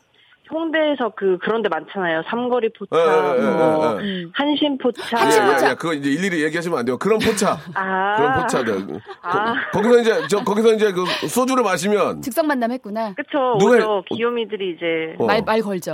[0.51, 2.23] 홍대에서 그 그런 데 많잖아요.
[2.29, 4.27] 삼거리 포차, 예, 예, 예, 뭐 예, 예.
[4.35, 5.17] 한신 포차.
[5.17, 5.71] 한신 예, 예, 포차.
[5.71, 5.75] 예.
[5.75, 6.99] 그거 이제 일일이 얘기하시면 안 돼요.
[6.99, 7.59] 그런 포차.
[7.75, 9.01] 아 그런 포차들.
[9.23, 9.55] 아.
[9.73, 13.15] 거, 기서 이제, 저, 거기서 이제 그 소주를 마시면, 즉석 만남했구나.
[13.15, 15.27] 그쵸 누가- 오죠 귀요미들이 이제 어.
[15.27, 15.93] 말 말 걸죠.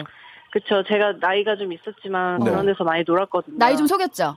[0.52, 2.50] 그쵸 제가 나이가 좀 있었지만 네.
[2.50, 3.56] 그런 데서 많이 놀았거든요.
[3.56, 4.36] 나이 좀 속였죠.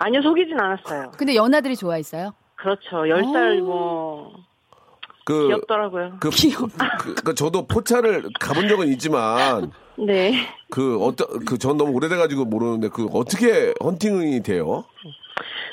[0.00, 1.12] 아니요 속이진 않았어요.
[1.16, 2.32] 근데 연하들이 좋아했어요.
[2.56, 3.64] 그렇죠 열살 오.
[3.64, 4.32] 뭐
[5.28, 6.16] 그, 귀엽더라고요.
[6.20, 6.68] 그, 귀여워.
[6.98, 10.32] 그, 그 저도 포차를 가본 적은 있지만, 네.
[10.70, 14.86] 그, 어떤, 그, 전 너무 오래돼가지고 모르는데, 그, 어떻게 헌팅이 돼요?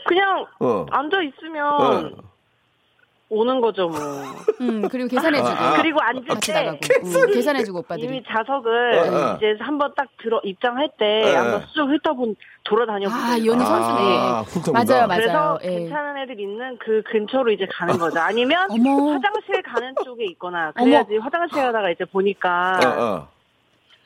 [0.08, 0.86] 그냥 어.
[0.92, 2.12] 앉아 있으면 어.
[3.30, 4.00] 오는 거죠 뭐.
[4.62, 5.82] 음 그리고 계산해주고 아, 아.
[5.82, 8.06] 그리고 앉을 같이 때 나가고 음, 계산해주고 오빠들이.
[8.06, 9.36] 이미 자석을 어, 어.
[9.38, 11.38] 이제 한번 딱 들어 입장할 때 어, 어.
[11.40, 13.10] 한번 쑥 훑어본 돌아다녀.
[13.10, 14.18] 아 이 언니 선수네.
[14.18, 14.94] 아, 훑어본다.
[14.96, 15.60] 맞아요, 그래서 맞아요.
[15.64, 15.70] 예.
[15.80, 18.20] 괜찮은 애들 있는 그 근처로 이제 가는 거죠.
[18.20, 18.70] 아니면.
[18.70, 23.35] 화장실 가는 쪽에 있거나 그래야지 화장실 가다가 이제 보니까 어, 어.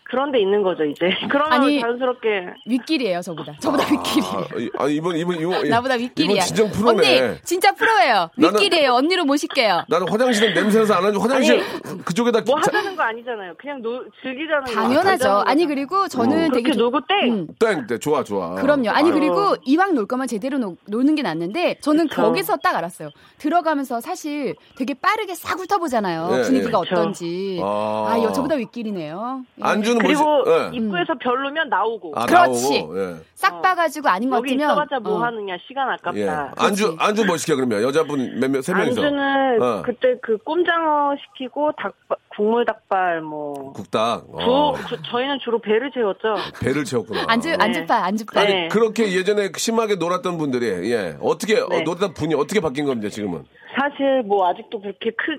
[0.10, 1.10] 그런 데 있는 거죠 이제.
[1.30, 2.28] 그러면 아니, 자연스럽게
[2.65, 3.54] 윗길이에요, 저보다.
[3.60, 4.34] 저보다 윗길이에요.
[4.38, 5.69] 아, 이- 아니, 이분, 이분, 이분.
[5.69, 6.32] 나보다 윗길이야.
[6.36, 7.22] 이분 진정 프로네.
[7.22, 8.30] 언니, 진짜 프로예요.
[8.38, 8.93] 윗길이에요.
[8.93, 9.84] 언니로 모실게요.
[9.88, 11.62] 나는 화장실은 냄새나서 안 하고 화장실
[12.06, 13.54] 그쪽에다 뭐 자- 하자는 거 아니잖아요.
[13.60, 14.72] 그냥 노, 즐기자는 거.
[14.74, 15.10] 당연하죠.
[15.30, 15.76] 가자는 아니 거죠.
[15.76, 17.34] 그리고 저는 되게 그렇게 좀- 놀고 땡.
[17.34, 18.56] 음, 땡, 땡, 좋아, 좋아.
[18.56, 18.89] 그럼요.
[18.89, 19.13] 아니 아유.
[19.13, 22.22] 그리고 이왕 놀 거면 제대로 노, 노는 게 낫는데 저는 그쵸.
[22.24, 23.10] 거기서 딱 알았어요.
[23.38, 26.30] 들어가면서 사실 되게 빠르게 싹 훑어보잖아요.
[26.39, 26.91] 예, 분위기가 예.
[26.91, 27.60] 어떤지.
[27.62, 28.08] 아.
[28.10, 29.41] 아, 이거 저보다 윗길이네요.
[29.60, 29.63] 예.
[29.63, 30.51] 안주 는 그리고 뭐지?
[30.51, 30.77] 예.
[30.77, 32.13] 입구에서 별로면 나오고.
[32.15, 32.79] 아, 그렇지.
[32.79, 33.15] 나오고, 예.
[33.35, 33.62] 싹 어.
[33.62, 35.23] 봐가지고 아닌 것 여기 같으면 있어봤자 뭐 어.
[35.23, 36.19] 하느냐 시간 아깝다.
[36.19, 36.51] 예.
[36.57, 37.83] 안주, 안주 뭐 시켜, 그러면?
[37.83, 39.01] 여자분 몇 명, 세 명이서.
[39.01, 39.81] 안주는 어.
[39.83, 41.93] 그때 그 꼼장어 시키고 닭
[42.29, 43.73] 국물 닭발 뭐.
[43.73, 44.25] 국닭.
[44.39, 44.73] 주, 어.
[44.89, 46.35] 저, 저희는 주로 배를 채웠죠.
[46.62, 47.25] 배를 채웠구나.
[47.27, 48.43] 안주 안주파 안주파.
[48.43, 48.62] 네.
[48.62, 51.17] 아니, 그렇게 예전에 심하게 놀았던 분들이, 예.
[51.21, 51.81] 어떻게, 어, 네.
[51.81, 53.43] 놀던 분이 어떻게 바뀐 겁니다, 지금은?
[53.77, 55.38] 사실 뭐 아직도 그렇게 크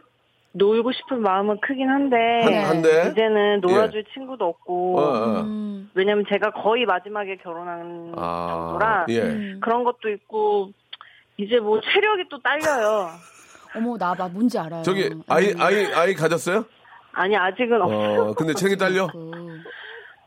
[0.52, 3.10] 놀고 싶은 마음은 크긴 한데 한, 한데?
[3.12, 5.40] 이제는 놀아줄 친구도 없고 어, 어.
[5.42, 9.20] 음, 왜냐면 제가 거의 마지막에 결혼한 아, 정도라 예.
[9.22, 9.60] 음.
[9.62, 10.72] 그런 것도 있고
[11.36, 13.10] 이제 뭐 체력이 또 딸려요.
[13.76, 14.82] 어머 나 봐 뭔지 알아요.
[14.82, 15.60] 저기, 아이, 음.
[15.60, 16.64] 아이, 아이 가졌어요?
[17.12, 18.22] 아니 아직은 없어.
[18.30, 19.08] 어, 근데 체력이 딸려?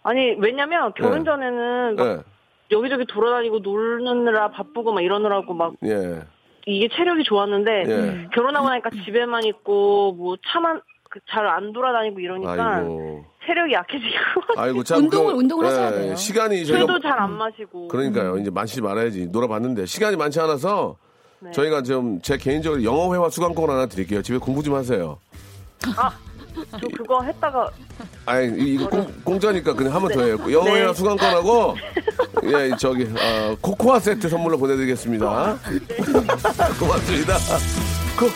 [0.03, 1.23] 아니 왜냐면 결혼 네.
[1.25, 2.19] 전에는 막 예.
[2.71, 6.21] 여기저기 돌아다니고 놀느라 바쁘고 막 이러느라고 막 예.
[6.65, 8.27] 이게 체력이 좋았는데 예.
[8.33, 10.81] 결혼하고 나니까 집에만 있고 뭐 차만
[11.29, 13.23] 잘 안 돌아다니고 이러니까 아이고.
[13.45, 14.07] 체력이 약해지고
[14.57, 15.01] 아이고, 참.
[15.09, 16.15] 운동을- 그, 운동을 예, 하셔야 돼요.
[16.15, 16.85] 시간이 저희가.
[16.87, 18.37] 술도 잘 안 마시고 그러니까요.
[18.37, 19.27] 이제 마시지 말아야지.
[19.27, 19.85] 놀아봤는데.
[19.85, 20.95] 시간이 많지 않아서
[21.39, 21.51] 네.
[21.51, 24.21] 저희가 좀 제 개인적으로 영어회화 수강권 하나 드릴게요.
[24.23, 25.19] 집에 공부 좀 하세요.
[26.71, 27.67] 저 그거 했다가
[28.25, 30.37] 아니, 이- 이거 공, 공짜니까 그냥 하면 더 해요.
[30.49, 30.93] 영어회화 네.
[30.93, 31.75] 수강권하고,
[32.45, 35.57] 예, 저기, 어, 코코아 세트 선물로 보내드리겠습니다.
[36.79, 37.37] 고맙습니다.
[38.17, 38.27] 코,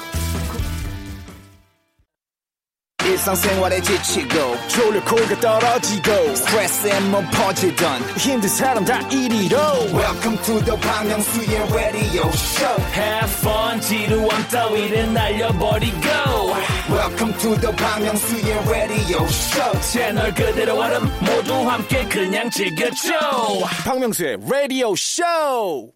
[3.08, 9.58] 일상생활에 지치고, 졸려 코가 떨어지고, 스트레스에 몸 퍼지던, 힘든 사람 다 이리로.
[9.94, 15.98] welcome to the Bang Myung-soo's radio show Have fun 지루함 따위를 날려버리고
[16.90, 23.14] welcome to the Bang Myung-soo's radio show 채널 그대로 얼음 모두 함께 그냥 즐겨줘
[23.86, 25.92] 박명수의 radio show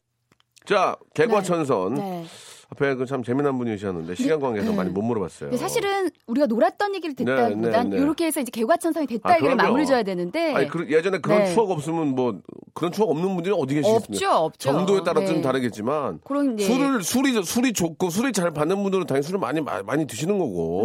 [0.65, 1.95] 자, 개과천선.
[1.95, 2.25] 네.
[2.71, 4.75] 앞에 그 참 재미난 분이셨는데 시간 관계에서 네.
[4.77, 5.55] 많이 못 물어봤어요.
[5.57, 7.97] 사실은 우리가 놀았던 얘기를 듣다보단 네, 네, 네.
[8.01, 9.55] 이렇게 해서 이제 개과천선이 됐다 아, 얘기를.
[9.57, 11.53] 마무리 줘야 되는데 아니, 그, 예전에 그런 네.
[11.53, 12.39] 추억 없으면 뭐
[12.73, 14.35] 그런 추억 없는 분들이 어디 계시겠습니까?
[14.35, 14.71] 없죠, 없죠.
[14.71, 15.41] 정도에 따라 좀 네.
[15.41, 19.83] 다르겠지만 그런 이제 술을 술이 술이 좋고 술이 잘 받는 분들은 당연히 술을 많이 마-
[19.83, 20.83] 많이 드시는 거고.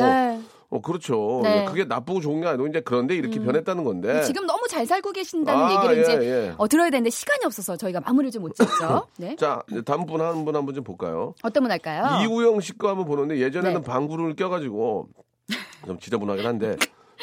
[0.70, 0.76] 네.
[0.76, 1.40] 어 그렇죠.
[1.44, 1.60] 네.
[1.60, 1.66] 음.
[1.66, 4.22] 그게 나쁘고 좋은 게 아니고 이제 그런데 이렇게 변했다는 건데.
[4.24, 6.12] 지금 너무 잘 살고 계신다는 아, 얘기를 예, 이제
[6.48, 6.54] 예.
[6.58, 9.06] 어, 들어야 되는데 시간이 없어서 저희가 마무리를 좀 못 짓죠.
[9.18, 9.36] 네.
[9.36, 11.34] 자 다음 분 한 분 한 분 좀 볼까요?
[11.42, 12.20] 어떤 분 할까요?
[12.22, 13.86] 이우영 씨 거 한번 보는데 예전에는 네.
[13.86, 15.08] 방구를 껴가지고
[15.86, 16.76] 좀 지저분하긴 한데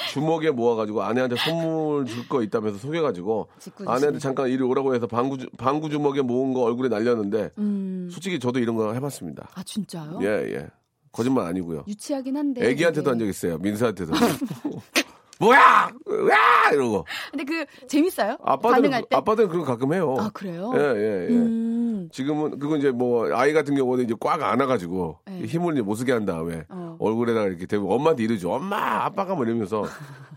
[0.10, 3.48] 주먹에 모아가지고 아내한테 선물 줄 거 있다면서 속여가지고.
[3.86, 8.10] 아내한테 잠깐 이리 오라고 해서 방구 주- 방구 주먹에 모은 거 얼굴에 날렸는데 음.
[8.12, 9.50] 솔직히 저도 이런 거 해봤습니다.
[9.54, 10.20] 아 진짜요?
[10.24, 10.68] 예 예.
[11.14, 11.86] 거짓말 아니고요.
[11.88, 12.68] 유치하긴 한데.
[12.70, 13.10] 애기한테도.
[13.10, 13.58] 한 적 있어요.
[13.60, 14.12] 민서한테도.
[15.40, 15.90] 뭐야!
[16.06, 16.72] 와!
[16.72, 17.06] 이러고.
[17.32, 18.38] 근데 그 재밌어요?
[18.44, 19.16] 아빠들은, 반응할 그- 때?
[19.16, 20.16] 아빠들은 그거 가끔 해요.
[20.18, 20.72] 아 그래요?
[20.76, 21.36] 예, 예, 예.
[21.36, 22.10] 음.
[22.12, 25.42] 지금은, 그거 이제 뭐, 아이 같은 경우는 이제 꽉 안아가지고, 네.
[25.46, 26.96] 힘을 이제 못 쓰게 한 다음에, 어.
[27.00, 28.52] 얼굴에다가 이렇게 대고, 엄마한테 이러죠.
[28.54, 29.04] 엄마!
[29.06, 29.84] 아빠가 뭐 이러면서,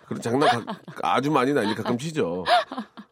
[0.07, 2.45] 그런 장난 가, 아주 많이는 아니 가끔 치죠.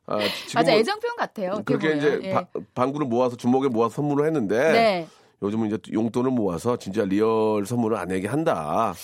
[0.06, 0.18] 아,
[0.54, 1.62] 맞아 애정 표현 같아요.
[1.64, 1.98] 그렇게 보면.
[1.98, 2.32] 이제 예.
[2.32, 5.08] 바- 방구를 모아서 주먹에 모아서 선물을 했는데, 네.
[5.44, 8.94] 요즘은 이제 용돈을 모아서 진짜 real 선물을 아내에게 한다.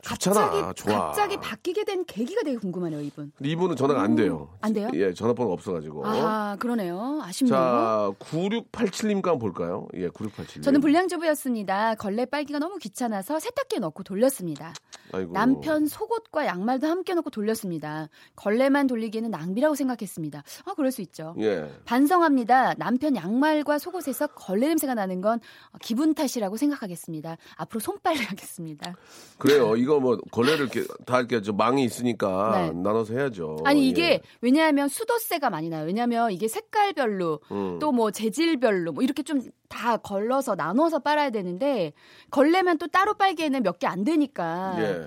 [0.00, 0.48] 좋잖아.
[0.48, 1.06] 갑자기 좋아.
[1.06, 3.32] 갑자기 바뀌게 된 계기가 되게 궁금하네요, 이분.
[3.36, 4.48] 근데 이분은 전화가 안 돼요.
[4.60, 4.88] 안 돼요?
[4.94, 6.06] 예, 전화번호 없어가지고.
[6.06, 7.20] 아 그러네요.
[7.24, 7.52] 아쉽네요.
[7.52, 9.88] 자, 9687님과 한번 볼까요?
[9.94, 10.62] 예, 9687님.
[10.62, 11.96] 저는 불량주부였습니다.
[11.96, 14.72] 걸레 빨기가 너무 귀찮아서 세탁기에 넣고 돌렸습니다.
[15.12, 15.32] 아이고.
[15.32, 18.08] 남편 속옷과 양말도 함께 넣고 돌렸습니다.
[18.36, 20.42] 걸레만 돌리기에는 낭비라고 생각했습니다.
[20.64, 21.34] 아, 그럴 수 있죠.
[21.40, 21.70] 예.
[21.84, 22.74] 반성합니다.
[22.74, 25.40] 남편 양말과 속옷에서 걸레 냄새가 나는 건
[25.80, 27.36] 기분 탓이라고 생각하겠습니다.
[27.56, 28.94] 앞으로 손빨래 하겠습니다.
[29.38, 29.76] 그래요.
[29.76, 32.72] 이거 뭐 걸레를 이렇게 다 이렇게 저 망이 있으니까 네.
[32.72, 33.58] 나눠서 해야죠.
[33.64, 34.20] 아니 이게 예.
[34.40, 35.86] 왜냐하면 수도세가 많이 나요.
[35.86, 37.78] 왜냐하면 이게 색깔별로 음.
[37.78, 41.92] 또뭐 재질별로 뭐 이렇게 좀 다 걸러서 나눠서 빨아야 되는데
[42.30, 44.97] 걸레만 또 따로 빨기에는 몇 개 안 되니까 예.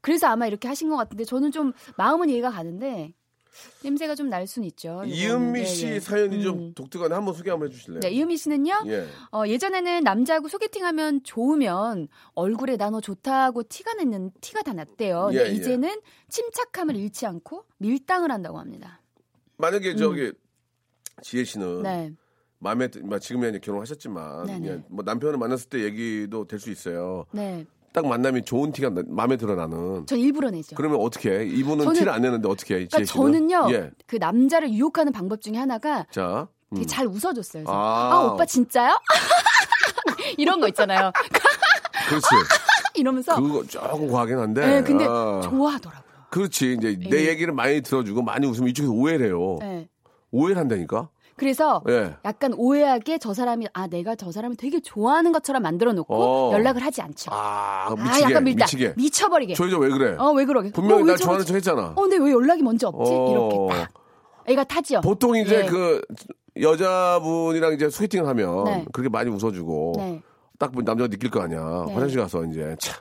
[0.00, 3.12] 그래서 아마 이렇게 하신 것 같은데 저는 좀 마음은 이해가 가는데
[3.82, 5.02] 냄새가 좀 날 수는 있죠.
[5.06, 5.98] 이은미 예, 씨 예.
[6.00, 6.42] 사연이 음.
[6.42, 7.14] 좀 독특하네.
[7.14, 8.00] 한번 소개 한번 해주실래요?
[8.00, 8.82] 네, 이은미 씨는요.
[8.88, 9.06] 예.
[9.32, 15.30] 어, 예전에는 남자하고 소개팅하면 좋으면 얼굴에 나 너 좋다고 티가 냈는 티가 다 났대요.
[15.32, 15.48] 예, 예.
[15.52, 19.00] 이제는 침착함을 잃지 않고 밀당을 한다고 합니다.
[19.56, 20.32] 만약에 저기
[21.22, 21.82] 지혜 씨는 음.
[21.82, 22.12] 네.
[22.58, 24.68] 마음에 드- 뭐 지금이 아니라 결혼하셨지만 네네.
[24.68, 27.24] 예, 뭐 남편을 만났을 때 얘기도 될 수 있어요.
[27.32, 27.64] 네.
[27.96, 30.04] 딱 만남이 좋은 티가 나- 마음에 들어 나는.
[30.04, 30.76] 전 일부러 내죠.
[30.76, 31.46] 그러면 어떻게 해?
[31.46, 32.86] 이분은 저는- 티를 안 내는데 어떻게 해?
[32.86, 33.10] 그러니까?
[33.10, 33.68] 저는요.
[33.72, 33.90] 예.
[34.06, 36.46] 그 남자를 유혹하는 방법 중에 하나가 자.
[36.72, 36.74] 음.
[36.74, 37.64] 되게 잘 웃어줬어요.
[37.66, 38.10] 아.
[38.12, 38.94] 아, 오빠 진짜요?
[40.36, 41.10] 이런 거 있잖아요.
[42.06, 42.26] 그렇지.
[42.96, 44.66] 이러면서 그거 조금 과하긴 한데.
[44.66, 45.40] 네, 근데 아.
[45.42, 46.04] 좋아하더라고요.
[46.28, 46.74] 그렇지.
[46.74, 47.28] 이제 내 예.
[47.28, 49.56] 얘기를 많이 들어주고 많이 웃으면 이쪽에서 오해를 해요.
[49.60, 49.88] 네.
[50.32, 51.08] 오해를 한다니까?
[51.36, 52.14] 그래서 예.
[52.24, 56.52] 약간 오해하게 저 사람이 아 내가 저 사람을 되게 좋아하는 것처럼 만들어 놓고 어.
[56.52, 57.30] 연락을 하지 않죠.
[57.32, 58.24] 아, 아, 미치게.
[58.30, 58.64] 약간 밀당.
[58.66, 58.94] 미치게.
[58.96, 59.54] 미쳐버리게.
[59.54, 60.16] 저 여자 왜 그래?
[60.18, 60.70] 어, 왜 그러게?
[60.72, 61.44] 분명히 어, 왜날 좋아하는?
[61.44, 61.92] 척 했잖아.
[61.94, 63.12] 어, 근데 왜 연락이 먼저 없지?
[63.14, 63.30] 어.
[63.30, 63.90] 이렇게 딱.
[64.46, 65.00] 애가 타죠.
[65.02, 65.66] 보통 이제 예.
[65.66, 66.00] 그
[66.58, 68.84] 여자분이랑 이제 소개팅을 하면 네.
[68.92, 70.22] 그렇게 많이 웃어주고 네.
[70.58, 71.84] 딱 보면 남자가 느낄 거 아니야.
[71.86, 71.92] 네.
[71.94, 72.96] 화장실 가서 이제 참.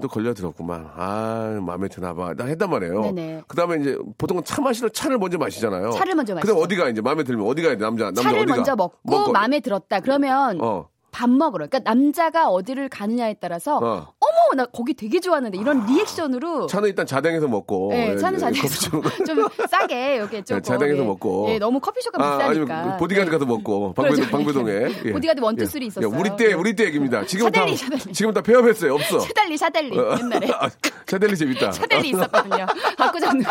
[0.00, 0.88] 또 걸려들었구만.
[0.96, 2.32] 아, 마음에 드나 봐.
[2.34, 3.14] 나 했단 말이에요.
[3.46, 5.90] 그 다음에 이제 보통은 차 마시러 차를 먼저 마시잖아요.
[5.90, 6.54] 차를 먼저 마시죠.
[6.56, 8.04] 어디가 이제 마음에 들면 어디 가야 돼, 남자?
[8.06, 8.56] 남자 차를 어디가?
[8.56, 9.32] 먼저 먹고 먹고.
[9.32, 10.00] 마음에 들었다.
[10.00, 11.66] 그러면 어, 밥 먹으러.
[11.66, 14.14] 그러니까 남자가 어디를 가느냐에 따라서 어.
[14.32, 17.88] 어머 나 거기 되게 좋아하는데 이런 리액션으로 차는 일단 자댕에서 먹고.
[17.90, 19.26] 네, 예, 차는 예, 커피숍.
[19.26, 21.46] 좀 싸게 여기 좀 자댕에서 먹고.
[21.50, 22.74] 예, 너무 커피숍가 아, 비싸니까.
[22.78, 23.30] 아니면 보디가드 네.
[23.32, 24.36] 가서 먹고 방배동 그렇죠.
[24.36, 24.72] 방배동에
[25.04, 25.12] 예.
[25.12, 25.66] 보디가드 one, two, 예.
[25.66, 26.10] three 예, 있었어요.
[26.10, 26.52] 우리 때 네.
[26.54, 27.24] 우리 때 얘기입니다.
[27.26, 28.12] 지금 다 샤델리, 샤델리.
[28.12, 28.94] 지금 다 폐업했어요.
[28.94, 29.20] 없어.
[29.20, 30.16] 샤달리 샤달리 어.
[30.18, 30.68] 옛날에 아,
[31.06, 31.72] 샤델리 재밌다.
[31.72, 32.66] 샤달리 있었거든요.
[32.96, 33.44] 박구정루에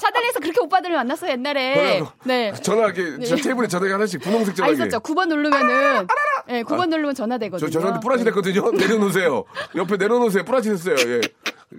[0.00, 2.02] 샤달리에서 그렇게 오빠들을 만났어요 옛날에.
[2.24, 2.52] 네.
[2.62, 4.74] 전화 이렇게 저 테이블에 전화기 하나씩 분홍색 아 전화기.
[4.74, 5.00] 있었죠.
[5.00, 6.06] 9번 누르면은
[6.50, 7.70] 예, 9번 누르면 전화되거든요.
[7.70, 8.70] 저 저한테 뿌라지 됐거든요.
[8.72, 9.44] 내려놓으세요.
[9.76, 10.44] 옆에 내려놓으세요.
[10.44, 10.96] 뿌라지 됐어요.
[10.96, 11.20] 예.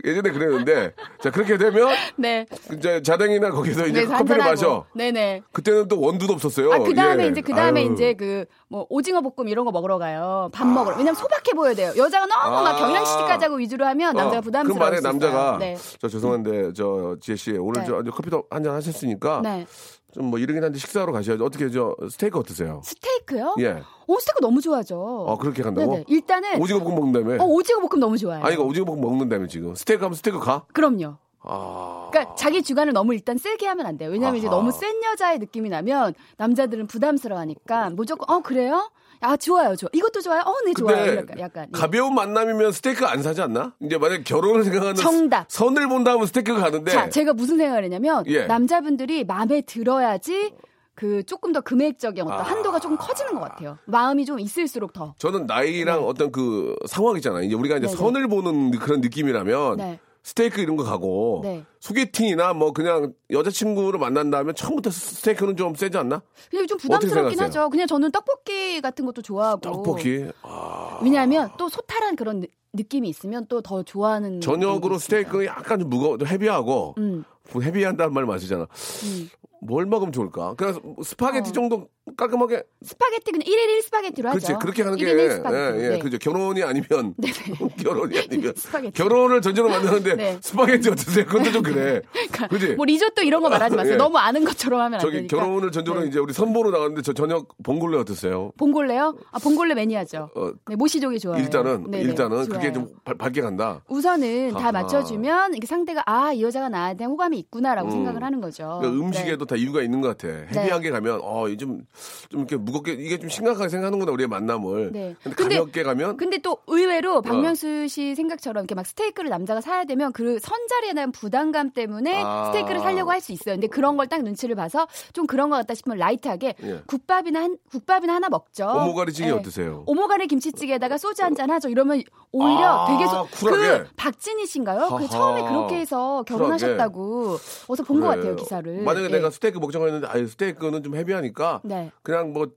[0.05, 2.45] 예전에 그랬는데 자 그렇게 되면 네.
[2.77, 4.75] 이제 자댕이나 거기서 이제 그래서 커피를 한잔하고.
[4.81, 4.85] 마셔.
[4.93, 5.41] 네네.
[5.51, 6.71] 그때는 또 원두도 없었어요.
[6.71, 7.27] 아, 그 다음에 예.
[7.29, 7.81] 이제, 그 다음에.
[7.85, 10.49] 이제 그, 뭐, 오징어 볶음 이런 거 먹으러 가요.
[10.53, 10.95] 밥 먹으러.
[10.95, 11.91] 왜냐면 소박해 보여야 돼요.
[11.97, 12.77] 여자가 너무 막 아.
[12.77, 14.77] 경양시키까지 하고 위주로 하면 남자가 어, 부담스러워.
[14.77, 15.75] 그럼 만약에 남자가 네.
[15.99, 17.87] 저 죄송한데 저 지혜 씨 오늘 네.
[17.87, 19.65] 저 커피도 한 잔 하셨으니까 네.
[20.13, 21.43] 좀 뭐 이러긴 한데 식사하러 가셔야죠.
[21.45, 22.81] 어떻게 저 스테이크 어떠세요?
[22.83, 23.55] 스테이크요?
[23.59, 23.81] 예.
[24.07, 25.25] 오, 스테이크 너무 좋아하죠.
[25.29, 25.91] 아 그렇게 간다고?
[25.93, 26.05] 네네.
[26.07, 27.43] 일단은, 오징어 볶음 먹는다며?
[27.43, 28.43] 어, 오징어 볶음 너무 좋아해요.
[28.43, 30.65] 아니 이거 오징어 볶음 먹는다며 지금 스테이크 하면 스테이크 가?
[30.73, 31.15] 그럼요.
[31.41, 31.98] 아.
[32.11, 34.09] 그러니까 자기 주관을 너무 일단 세게 하면 안 돼요.
[34.09, 34.55] 왜냐하면 이제 아하.
[34.55, 38.91] 너무 센 여자의 느낌이 나면 남자들은 부담스러워하니까 무조건 어 그래요?
[39.21, 39.89] 아 좋아요, 좋아.
[39.91, 40.41] 이것도 좋아요.
[40.45, 41.17] 어, 네 좋아요.
[41.17, 41.71] 약간, 약간 예.
[41.77, 43.73] 가벼운 만남이면 스테이크 안 사지 않나?
[43.81, 45.45] 이제 만약 결혼을 생각하는 정답.
[45.49, 48.45] 선을 본다 하면 스테이크 가는데 자, 제가 무슨 생각을 했냐면 예.
[48.45, 50.53] 남자분들이 마음에 들어야지
[50.95, 52.43] 그 조금 더 금액적인 어떤 아.
[52.43, 53.77] 한도가 조금 커지는 것 같아요.
[53.85, 55.13] 마음이 좀 있을수록 더.
[55.17, 56.05] 저는 나이랑 네.
[56.05, 57.43] 어떤 그 상황 있잖아요.
[57.43, 57.97] 이제 우리가 이제 네네.
[57.97, 59.99] 선을 보는 그런 느낌이라면 네.
[60.23, 61.63] 스테이크 이런 거 가고 네.
[61.79, 66.21] 소개팅이나 뭐 그냥 여자친구를 만난다면 처음부터 스테이크는 좀 세지 않나?
[66.49, 67.39] 그냥 좀 부담스럽긴?
[67.39, 67.69] 하죠.
[67.69, 69.61] 그냥 저는 떡볶이 같은 것도 좋아하고.
[69.61, 70.25] 떡볶이.
[70.41, 74.41] 아, 왜냐하면 또 소탈한 그런 느, 느낌이 있으면 또 더 좋아하는.
[74.41, 77.23] 저녁으로 스테이크는 약간 좀 무거워, heavy하고 음.
[77.55, 78.63] heavy하다는 말 맞으잖아.
[79.03, 79.29] 음.
[79.61, 80.53] 뭘 먹으면 좋을까?
[80.55, 81.53] 그냥 스파게티 어.
[81.53, 84.59] 정도 깔끔하게 스파게티 그냥 1일 1 스파게티로 그렇지 하죠.
[84.59, 85.79] 그렇게 하는 게 1일 1 스파게티.
[85.79, 85.99] 예, 예, 네.
[85.99, 87.13] 그죠 결혼이 아니면
[87.83, 88.93] 결혼이 아니면 스파게티.
[88.93, 90.37] 결혼을 전제로 만드는데 네.
[90.41, 91.25] 스파게티 어떠세요?
[91.25, 92.01] 그것도 좀 그래.
[92.49, 92.75] 그지?
[92.75, 93.93] 뭐 리조또 이런 거 말하지 마세요.
[93.93, 93.97] 예.
[93.97, 95.37] 너무 아는 것처럼 하면 안 저기 되니까.
[95.37, 96.07] 결혼을 전제로 네.
[96.07, 98.51] 이제 우리 선보러 나갔는데 저 저녁 봉골레 어떠세요?
[98.57, 99.15] 봉골레요?
[99.31, 100.29] 아 봉골레 매니아죠.
[100.35, 101.41] 어, 네, 모시족이 좋아요.
[101.41, 102.73] 일단은 네네, 일단은 그게 좋아요.
[102.73, 103.81] 좀 발- 밝게 간다.
[103.89, 104.63] 우선은 아하.
[104.63, 107.91] 다 맞춰 주면 이게 상대가 아 이 여자가 나한테 호감이 있구나라고 음.
[107.91, 108.77] 생각을 하는 거죠.
[108.81, 110.27] 그러니까 음식에도 다 이유가 있는 것 같아.
[110.27, 110.47] 네.
[110.55, 111.81] 헤비하게 가면 어 좀
[112.29, 114.91] 좀 이렇게 무겁게 이게 좀 심각하게 생각하는구나 우리의 만남을.
[114.91, 115.15] 네.
[115.23, 119.83] 근데 근데- 가볍게 가면 근데 또 의외로 박명수 씨 생각처럼 이렇게 막 스테이크를 남자가 사야
[119.85, 122.45] 되면 그 선자리에 대한 부담감 때문에 아.
[122.47, 123.55] 스테이크를 사려고 할 수 있어요.
[123.55, 126.81] 근데 그런 걸 딱 눈치를 봐서 좀 그런 것 같다 싶으면 라이트하게 예.
[126.87, 128.65] 국밥이나 한 국밥이나 하나 먹죠.
[128.65, 129.31] 오모가리찌개 예.
[129.33, 129.83] 어떠세요?
[129.85, 131.69] 오모가리 김치찌개에다가 소주 한 잔 하죠.
[131.69, 133.83] 이러면 오히려 아, 되게 소, 쿨하게.
[133.83, 134.87] 그 박진희 씨인가요?
[134.97, 135.07] 그.
[135.07, 138.17] 처음에 그렇게 해서 결혼하셨다고 어서 본것 그래.
[138.17, 138.81] 같아요 기사를.
[138.83, 139.09] 만약에 예.
[139.09, 141.88] 내가 스테이크 먹자고 했는데 아 스테이크는 좀 헤비하니까 네.
[142.01, 142.47] 그냥 뭐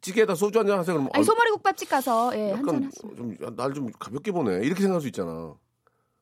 [0.00, 0.94] 찌개에다 소주 한 잔 하세요.
[0.94, 3.36] 그러면 아니 소머리 국밥집 가서 예, 한잔 약간 하시면.
[3.38, 5.54] 좀날 좀 가볍게 보내 이렇게 생각할 수 있잖아.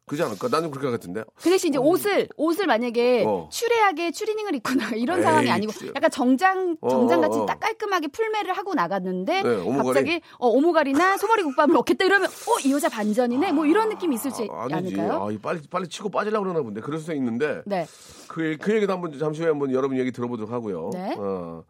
[0.06, 0.48] 그지 않을까?
[0.48, 1.22] 나는 그렇게 같은데.
[1.36, 3.48] 그 대신 이제 옷을 옷을 만약에 어.
[3.52, 7.46] 추레하게 추리닝을 입고 나가 이런 에이, 상황이 아니고 약간 정장 어, 정장 어, 같이 어.
[7.46, 9.86] 딱 깔끔하게 풀매를 하고 나갔는데 네, 오모가리.
[9.86, 14.48] 갑자기 어, 오모가리나 소머리 국밥을 먹겠다 이러면 어 이 여자 반전이네 뭐 이런 느낌이 있을지
[14.50, 14.66] 아.
[14.72, 15.26] 않을까요?
[15.26, 16.80] 아, 이 빨리 빨리 치고 빠지려고 그러나 본데.
[16.80, 17.86] 그럴 수 있는데 네.
[18.26, 20.90] 그, 그 얘기도 한번 잠시 후에 한번 여러분 얘기 들어보도록 하고요.
[20.92, 21.14] 네.
[21.18, 21.62] 어.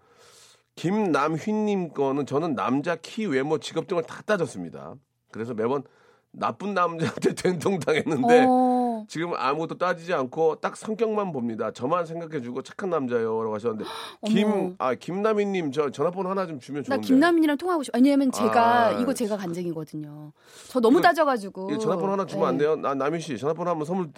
[0.81, 4.95] 김남휘님 거는 저는 남자 키, 외모, 직업 등을 다 따졌습니다.
[5.31, 5.83] 그래서 매번
[6.31, 11.71] 나쁜 남자한테 된통 당했는데 어, 지금 아무것도 따지지 않고 딱 성격만 봅니다.
[11.71, 13.85] 저만 생각해주고 착한 남자요라고 하셨는데
[14.27, 17.07] 김아 김남희님 저 전화번호 하나 좀 주면 나 좋은데.
[17.07, 17.99] 김남민이랑 통하고 싶어.
[17.99, 20.33] 왜냐면 제가 아, 이거 제가 간증이거든요.
[20.69, 21.69] 저 너무 이거- 따져가지고.
[21.73, 22.65] 예, 전화번호 하나 주면 안 네.
[22.65, 22.77] 돼요?
[22.77, 24.11] 나 남희 씨 전화번호 한번 선물.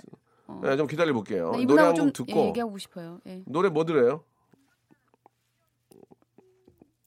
[0.62, 1.46] 네, 좀 기다려 볼게요.
[1.46, 3.18] 나 노래 이분하고 한좀곡 듣고 예, 얘기하고 싶어요.
[3.26, 3.42] 예.
[3.46, 4.22] 노래 뭐 들어요?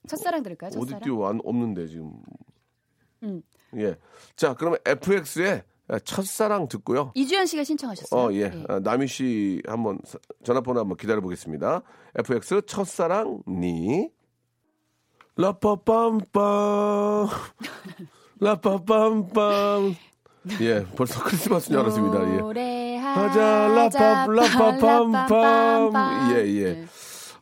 [0.08, 0.72] 첫사랑 들을까요?
[0.72, 1.02] 첫사랑.
[1.02, 2.12] 뛰어 안 없는데 지금.
[3.24, 3.42] 음.
[3.78, 3.96] 예.
[4.36, 5.64] 자 그러면 FX의
[6.04, 7.12] 첫사랑 듣고요.
[7.16, 8.20] 이주연 씨가 신청하셨어요.
[8.20, 8.52] 어, 예.
[8.68, 11.82] 아, 남희 씨 한번 사- 전화번호 한번 기다려 보겠습니다.
[12.16, 14.10] FX 첫사랑 니.
[15.38, 17.30] 라빠빰빰.
[18.42, 19.96] 라빠빰빰.
[20.62, 22.36] 예, 벌써 크리스마스인 줄 알았습니다.
[22.36, 22.40] 예.
[22.98, 26.32] 하자, 라빠, 라빠빰빰.
[26.36, 26.74] 예, 예.
[26.74, 26.86] 네.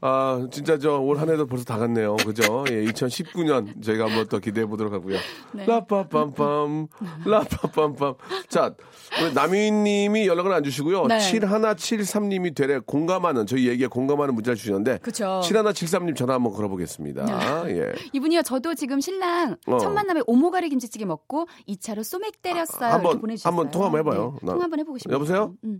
[0.05, 2.17] 아, 진짜 저 올 한 해도 벌써 다 갔네요.
[2.17, 2.65] 그죠?
[2.69, 5.17] 예, 2019년 저희가 한번 또 기대해 보도록 하고요.
[5.53, 5.65] 네.
[5.65, 6.87] 라빠빰빰,
[7.23, 8.15] 라빠빰빰.
[8.49, 8.75] 자,
[9.23, 11.07] 우리 남희님이 연락을 안 주시고요.
[11.07, 11.17] 네.
[11.19, 14.97] 7173님이 되레 공감하는, 저희 얘기에 공감하는 문자를 주셨는데.
[15.01, 15.39] 그쵸.
[15.43, 17.69] 7173님 전화 한번 걸어보겠습니다.
[17.69, 17.93] 예.
[18.11, 18.41] 이분이요.
[18.41, 19.77] 저도 지금 신랑 어.
[19.77, 22.89] 첫 만남에 오모가리 김치찌개 먹고 2차로 소맥 때렸어요.
[22.89, 23.21] 아, 한번-.
[23.43, 24.37] 한번 통화 한번 해봐요.
[24.41, 25.15] 네, 나- 통화 한번 해보고 싶어요.
[25.15, 25.53] 여보세요?
[25.63, 25.79] 음.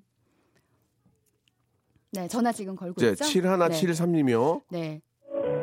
[2.13, 3.25] 네, 전화 지금 걸고 이제 있죠.
[3.25, 4.61] 7173님이요.
[4.69, 5.01] 네.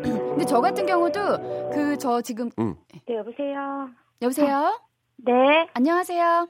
[0.03, 0.11] 네.
[0.31, 2.75] 근데 저 같은 경우도 그 저 지금 음.
[3.07, 3.89] 네, 여보세요.
[4.23, 4.81] 여보세요.
[5.19, 5.33] 네,
[5.75, 6.49] 안녕하세요.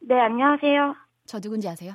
[0.00, 0.94] 네, 안녕하세요.
[1.26, 1.94] 저 누군지 아세요?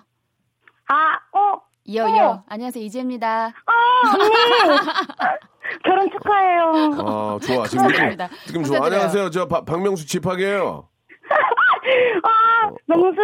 [0.90, 2.08] 아, 어, 이요 어.
[2.10, 2.44] 이요.
[2.48, 3.48] 안녕하세요 이지입니다.
[3.48, 3.74] 아,
[4.14, 4.30] 언니!
[5.86, 6.72] 결혼 축하해요.
[7.08, 7.66] 아, 좋아.
[7.68, 8.18] 지금 느낌.
[8.48, 8.86] 느낌 좋아.
[8.86, 9.30] 안녕하세요.
[9.32, 10.90] 저 박- 박명수 집학이에요.
[12.24, 13.18] 아, 명수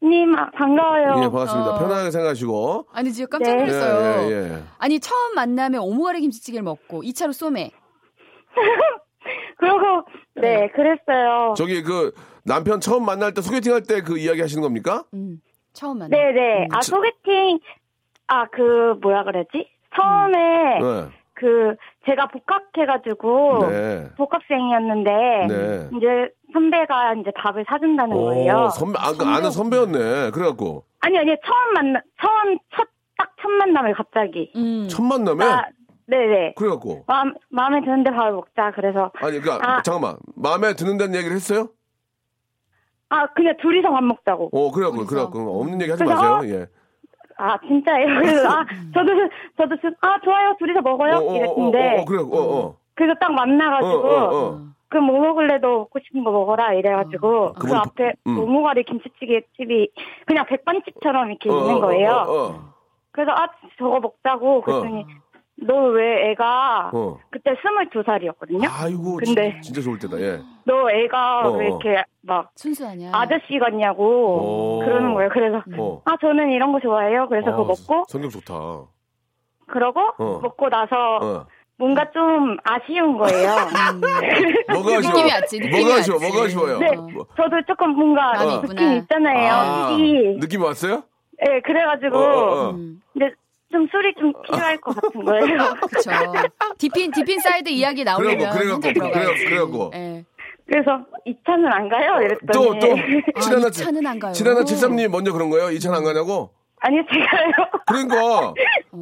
[0.00, 1.08] 님, 아, 반가워요.
[1.18, 1.70] 예, 반갑습니다.
[1.74, 1.78] 어.
[1.78, 2.86] 편하게 생각하시고.
[2.92, 3.60] 아니 지금 깜짝 네.
[3.66, 4.30] 놀랐어요.
[4.30, 4.62] 예, 예, 예.
[4.78, 7.72] 아니 처음 만남에 오모가리 김치찌개를 먹고 2차로 소맥.
[9.58, 10.04] 그리고,
[10.36, 11.54] 네, 그랬어요.
[11.56, 12.12] 저기 그
[12.44, 15.04] 남편 처음 만날 때 소개팅 할 때 그 이야기 하시는 겁니까?
[15.14, 15.40] 음,
[15.72, 16.10] 처음 만남.
[16.10, 16.68] 네네.
[16.72, 17.58] 아, 소개팅,
[18.28, 19.68] 아, 그, 뭐라 그러지?
[19.96, 21.08] 처음에, 네.
[21.34, 21.74] 그,
[22.08, 24.08] 제가 복학해가지고, 네.
[24.16, 25.10] 복학생이었는데,
[25.48, 25.88] 네.
[25.96, 26.06] 이제
[26.52, 28.64] 선배가 이제 밥을 사준다는 거예요.
[28.66, 30.30] 오, 선배, 아, 그 아는 선배였네.
[30.30, 30.84] 그래갖고.
[31.00, 34.50] 아니, 아니, 처음 만나, 처음, 첫, 딱 첫 만남을 갑자기.
[34.56, 34.88] 음.
[34.88, 35.44] 첫 만남에?
[35.44, 35.64] 아,
[36.06, 36.54] 네네.
[36.56, 37.04] 그래갖고.
[37.06, 38.72] 마음, 마음에 드는데 밥을 먹자.
[38.74, 39.82] 그래서, 아니, 그니까, 아.
[39.82, 40.16] 잠깐만.
[40.34, 41.68] 마음에 드는다는 얘기를 했어요?
[43.10, 44.50] 아, 그냥 둘이서 밥 먹자고.
[44.52, 45.06] 어, 그래갖고?
[45.06, 45.60] 그래갖고.
[45.60, 46.54] 없는 얘기 하지 그래서, 마세요.
[46.60, 46.66] 예.
[47.38, 48.06] 아, 진짜예요?
[48.20, 49.12] 그래서, 아, 저도,
[49.56, 50.56] 저도, 지- 아, 좋아요.
[50.58, 51.14] 둘이서 먹어요?
[51.14, 52.76] 어, 어, 어, 이랬는데, 어, 어, 그래, 어, 어.
[52.94, 54.60] 그래서 딱 어, 만나가지고, 어, 어.
[54.88, 58.38] 그럼 뭐 먹을래도 먹고 싶은 거 먹어라 이래가지고 그 그분 앞에 음.
[58.38, 59.90] 오모가리 김치찌개 집이
[60.26, 62.10] 그냥 백반집처럼 이렇게 어, 있는 어, 거예요.
[62.10, 62.60] 어, 어.
[63.12, 63.48] 그래서 아
[63.78, 65.04] 저거 먹자고 그랬더니
[65.60, 67.18] 너 왜 애가 어.
[67.30, 68.68] 그때 22살이었거든요?
[68.70, 70.40] 아이고, 근데- 진, 짜 좋을 때다, 예.
[70.64, 71.68] 너 애가 어, 왜 어.
[71.68, 73.10] 이렇게 막 순수하냐.
[73.12, 74.84] 아저씨 같냐고 어.
[74.84, 75.30] 그러는 거예요.
[75.32, 76.02] 그래서 어.
[76.04, 77.26] 아 저는 이런 거 좋아해요.
[77.28, 78.54] 그래서 그거 아, 먹고 성격 좋다.
[79.66, 80.40] 그러고 어.
[80.42, 81.46] 먹고 나서 어.
[81.76, 83.48] 뭔가 좀 아쉬운 거예요.
[84.72, 85.12] 뭐가 아쉬워?
[85.12, 86.16] 느낌이 왔지, 느낌이 뭐가 아쉬워?
[86.16, 86.28] 왔지.
[86.32, 86.78] 뭐가 아쉬워요?
[86.78, 88.60] 네, 뭐- 저도 조금 뭔가 어.
[88.62, 89.52] 느낌 있잖아요.
[89.52, 91.02] 아, 이 느낌이 왔어요?
[91.40, 92.70] 네, 그래가지고 어, 어, 어.
[92.70, 93.00] 음.
[93.12, 93.32] 근데
[93.70, 95.44] 좀 술이 좀 필요할 것 같은 거예요.
[95.92, 96.10] 그쵸.
[96.78, 98.38] deep in, deep inside 이야기 나오면.
[98.38, 98.80] 그래갖고, 그래갖고.
[99.10, 99.90] 그래갖고, 그래갖고.
[99.94, 100.24] 예.
[100.66, 102.20] 그래서 이 차는 안 가요?
[102.22, 102.86] 이랬더니 또, 또,
[103.64, 104.32] 아, 이 차는 안 가요.
[104.32, 105.70] 칠하나 칠삼님 먼저 그런 거예요?
[105.70, 106.50] 이 차는 안 가냐고?
[106.80, 107.50] 아니요 제가요.
[107.88, 108.54] 그러니까.
[108.92, 108.96] 그,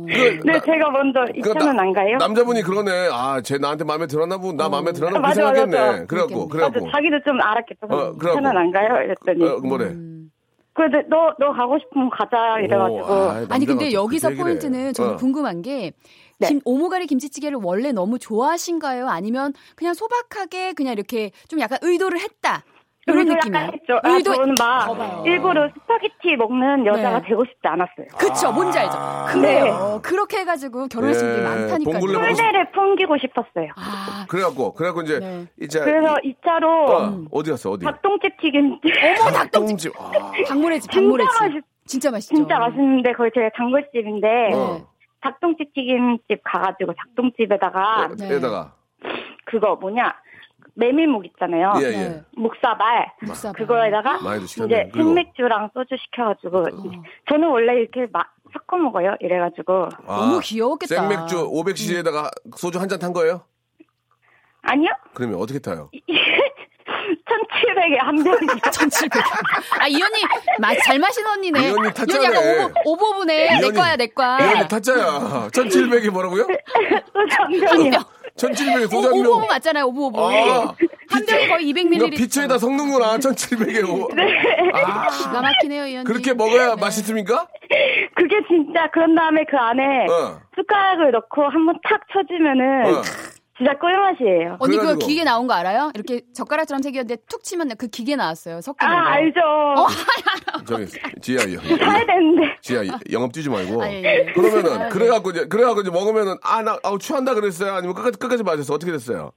[0.44, 2.16] 네 나- 제가 먼저 이그 차는 나- 안 가요?
[2.18, 3.09] 남자분이 그러네.
[3.12, 5.79] 아, 쟤 나한테 마음에 들었나 보나, 나 마음에 들었나 아, 보그 맞아, 생각했네.
[5.79, 6.07] 맞아.
[6.07, 6.62] 그래갖고, 그렇겠네.
[6.62, 6.90] 맞아, 그래갖고.
[6.90, 7.81] 자기도 좀 알았겠죠.
[7.90, 8.35] 어, 이 그래갖고.
[8.42, 9.05] 차는 안 가요?
[9.05, 9.85] 이랬더니 어, 뭐래?
[9.87, 10.06] 음.
[10.77, 14.31] 그래도 너, 너 가고 싶으면 가자 이래가지고 오, 아니 남자가 근데 또 여기서.
[14.31, 15.17] 포인트는 저는 어.
[15.17, 15.93] 궁금한 게
[16.39, 16.49] 네.
[16.49, 19.09] 김, 오모가리 김치찌개를 원래 너무 좋아하신가요?
[19.09, 22.62] 아니면 그냥 소박하게 그냥 이렇게 좀 약간 의도를 했다
[23.09, 23.64] 의도 느낌이에요.
[23.64, 24.01] 약간 했죠.
[24.03, 25.23] 아, 저는 막 봐봐요.
[25.27, 27.29] 일부러 스파게티 먹는 여자가 네.
[27.29, 28.07] 되고 싶지 않았어요.
[28.19, 28.99] 그쵸, 뭔지 알죠?
[29.33, 30.01] 그래요.
[30.03, 31.31] 그렇게 해가지고 결혼하신 아.
[31.31, 31.45] 예, 분들이
[31.85, 32.01] 많다니까요.
[32.01, 33.71] 꿀대를 풍기고 싶었어요.
[33.77, 35.47] 아, 그래갖고, 그래갖고 이제, 네.
[35.61, 35.81] 이제.
[35.81, 37.85] 그래서 이 차로 어, 어디 갔어, 어디?
[37.85, 38.79] 닭똥집 튀김
[39.21, 39.92] 어머 닭똥집 똥집.
[40.01, 40.11] 아,
[40.49, 41.40] 닭모래집, 진짜 닭모래집.
[41.40, 42.35] 맛있- 진짜 맛있죠.
[42.35, 44.81] 진짜 맛있는데 거기 제가 단골집인데 어.
[45.21, 48.35] 닭똥집 튀김집 가가지고 닭똥집에다가 네.
[48.35, 48.73] 에다가.
[49.45, 50.12] 그거 뭐냐
[50.77, 51.73] 메밀묵 있잖아요.
[51.81, 51.99] 예, 네.
[52.03, 52.23] 예.
[52.37, 53.55] 묵사발 묵사발.
[53.55, 54.19] 그거에다가.
[54.37, 54.91] 이제?
[54.95, 56.67] 생맥주랑 소주 시켜가지고
[57.29, 59.17] 저는 원래 이렇게 막 섞어 먹어요.
[59.21, 60.95] 이래가지고 너무 귀여웠겠다.
[60.95, 63.43] 아, 생맥주 500cc에다가 소주 한 잔 탄 거예요?
[64.62, 65.91] 아니요 그러면 어떻게 타요?
[67.27, 68.61] 1,700에 한 병이요.
[68.73, 69.23] 1700.
[69.81, 70.23] 아, 이 언니,
[70.59, 71.61] 마, 잘 마시는 언니네.
[71.69, 72.25] 이 언니 탔잖아.
[72.25, 73.45] 약간 오버, 오버분해.
[73.57, 74.39] 이내 언니- 거야, 내 거야.
[74.41, 75.49] 이 언니 탔자야.
[75.53, 76.47] 1700이 뭐라고요?
[76.47, 77.99] 소주 한한 병이요.
[78.38, 78.53] 병.
[78.53, 79.49] 1700에 소주 한 오, 오버분 병.
[79.49, 80.29] 맞잖아요, 오버오버.
[80.31, 80.75] 아,
[81.11, 81.88] 한 병에 거의 200ml.
[81.99, 83.18] 그러니까 피처에다 섞는구나.
[83.18, 83.88] 1700에.
[83.88, 84.09] 오.
[84.75, 86.05] 아, 기가 막히네요, 이 언니.
[86.05, 86.81] 그렇게 먹어야 네.
[86.81, 87.46] 맛있습니까?
[88.14, 90.40] 그게 진짜 그런 다음에 그 안에 어.
[90.55, 93.03] 숟가락을 넣고 한번 탁 쳐주면은 어.
[93.57, 94.57] 진짜 꿀맛이에요.
[94.61, 95.07] 언니 그 그래가지고.
[95.07, 95.90] 기계 나온 거 알아요?
[95.95, 98.61] 이렇게 젓가락처럼 생겼는데 툭 치면 그 기계 나왔어요.
[98.61, 98.75] 거.
[98.79, 99.40] 아 알죠.
[100.66, 100.87] 저기,
[101.23, 102.57] 지야, 영, 사야 되는데.
[102.61, 102.81] 지야,
[103.12, 103.83] 영업 뛰지 말고.
[103.83, 104.33] 아, 예, 예.
[104.33, 104.88] 그러면은, 아, 예.
[104.90, 107.73] 그래갖고 이제, 그래갖고 이제 먹으면은, 아, 나, 아우, 취한다 그랬어요?
[107.75, 108.75] 아니면 끝까지, 끝까지 마셨어?
[108.75, 109.33] 어떻게 됐어요?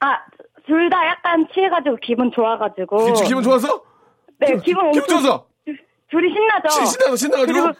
[0.00, 3.14] 아둘 다 약간 취해가지고 기분 좋아가지고.
[3.14, 3.82] 기, 기분 좋았어?
[4.40, 5.46] 네 기분 기분 엄청 좋았어?
[6.10, 6.68] 둘이 신나죠.
[6.70, 7.62] 시- 신나서, 신나가지고?
[7.62, 7.78] 그리고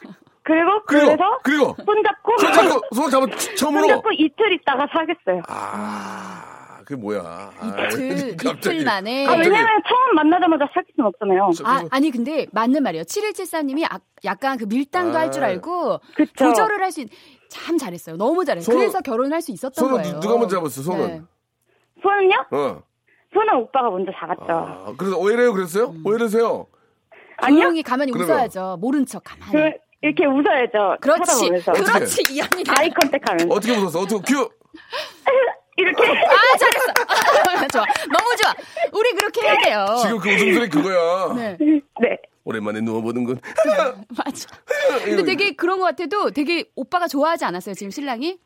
[0.49, 3.87] 그리고 그리고, 그래서 그리고, 손 잡고 손 잡고, 손 잡고, 손 처음으로.
[3.87, 5.43] 잡고 이틀 있다가 사겠어요.
[5.47, 7.21] 아, 그게 뭐야.
[7.23, 8.77] 아, 이틀, 갑자기.
[8.77, 9.27] 이틀 만에.
[9.27, 9.33] 아.
[9.33, 11.51] 왜냐면 처음 만나자마자 사귈 수는 없잖아요.
[11.65, 13.05] 아, 아니 근데 맞는 말이에요.
[13.05, 15.21] 7174님이 아, 약간 그 밀당도 아.
[15.21, 16.33] 할줄 알고 그쵸.
[16.35, 17.09] 조절을 할 수 있.
[17.51, 18.17] 참 잘했어요.
[18.17, 18.75] 너무 잘했어요.
[18.75, 20.15] 손은- 그래서 결혼할 수 있었던 손은 거예요.
[20.15, 21.07] 누- 누가 먼저 잡았어, 손은?
[21.07, 21.23] 네.
[22.03, 22.37] 손은요?
[22.53, 22.83] 어.
[23.35, 24.45] 손은 오빠가 먼저 잡았죠.
[24.53, 25.89] 아, 그래서 오해래요, 그랬어요?
[25.91, 26.03] 음.
[26.07, 26.67] 오해래세요?
[27.37, 27.61] 아니요?
[27.61, 28.79] 조용히 가만히 그러면- 웃어야죠.
[28.81, 29.53] 모른 척 가만히.
[29.53, 30.97] 그 이렇게 웃어야죠.
[31.01, 31.25] 그렇지.
[31.27, 31.73] 쳐다보면서.
[31.73, 32.23] 그렇지.
[32.31, 32.65] 이 언니.
[32.69, 34.01] 아이 컨택하면서 어떻게 웃었어?
[34.01, 34.49] 어떻게, 큐!
[35.77, 37.69] 이렇게 아, 잘했어.
[37.73, 37.85] 좋아.
[38.11, 38.55] 너무 좋아.
[38.93, 39.87] 우리 그렇게 해야 돼요.
[40.03, 41.35] 지금 그 웃음소리 그거야.
[41.35, 41.57] 네.
[42.01, 42.19] 네.
[42.45, 43.41] 오랜만에 누워보는군.
[44.25, 44.49] 맞아.
[45.05, 48.39] 근데 되게 그런 것 같아도 되게 오빠가 좋아하지 않았어요, 지금 신랑이?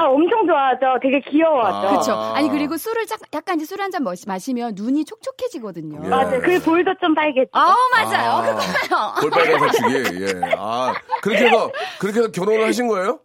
[0.00, 0.98] 아 엄청 좋아하죠.
[1.02, 1.76] 되게 귀여워하죠.
[1.86, 1.90] 아.
[1.90, 2.12] 그렇죠.
[2.12, 6.00] 아니 그리고 술을 짝- 약간 이제 술 한 잔 마시면 눈이 촉촉해지거든요.
[6.04, 6.08] 예.
[6.08, 6.40] 맞아요.
[6.40, 7.50] 그 볼도 좀 빨개지고.
[7.58, 8.30] 아 맞아요.
[8.30, 8.42] 아.
[8.42, 9.14] 그거요.
[9.20, 10.54] 볼빨간 사춘기, 예.
[10.56, 13.20] 아, 그렇게 해서, 그렇게 해서 결혼을 하신 거예요?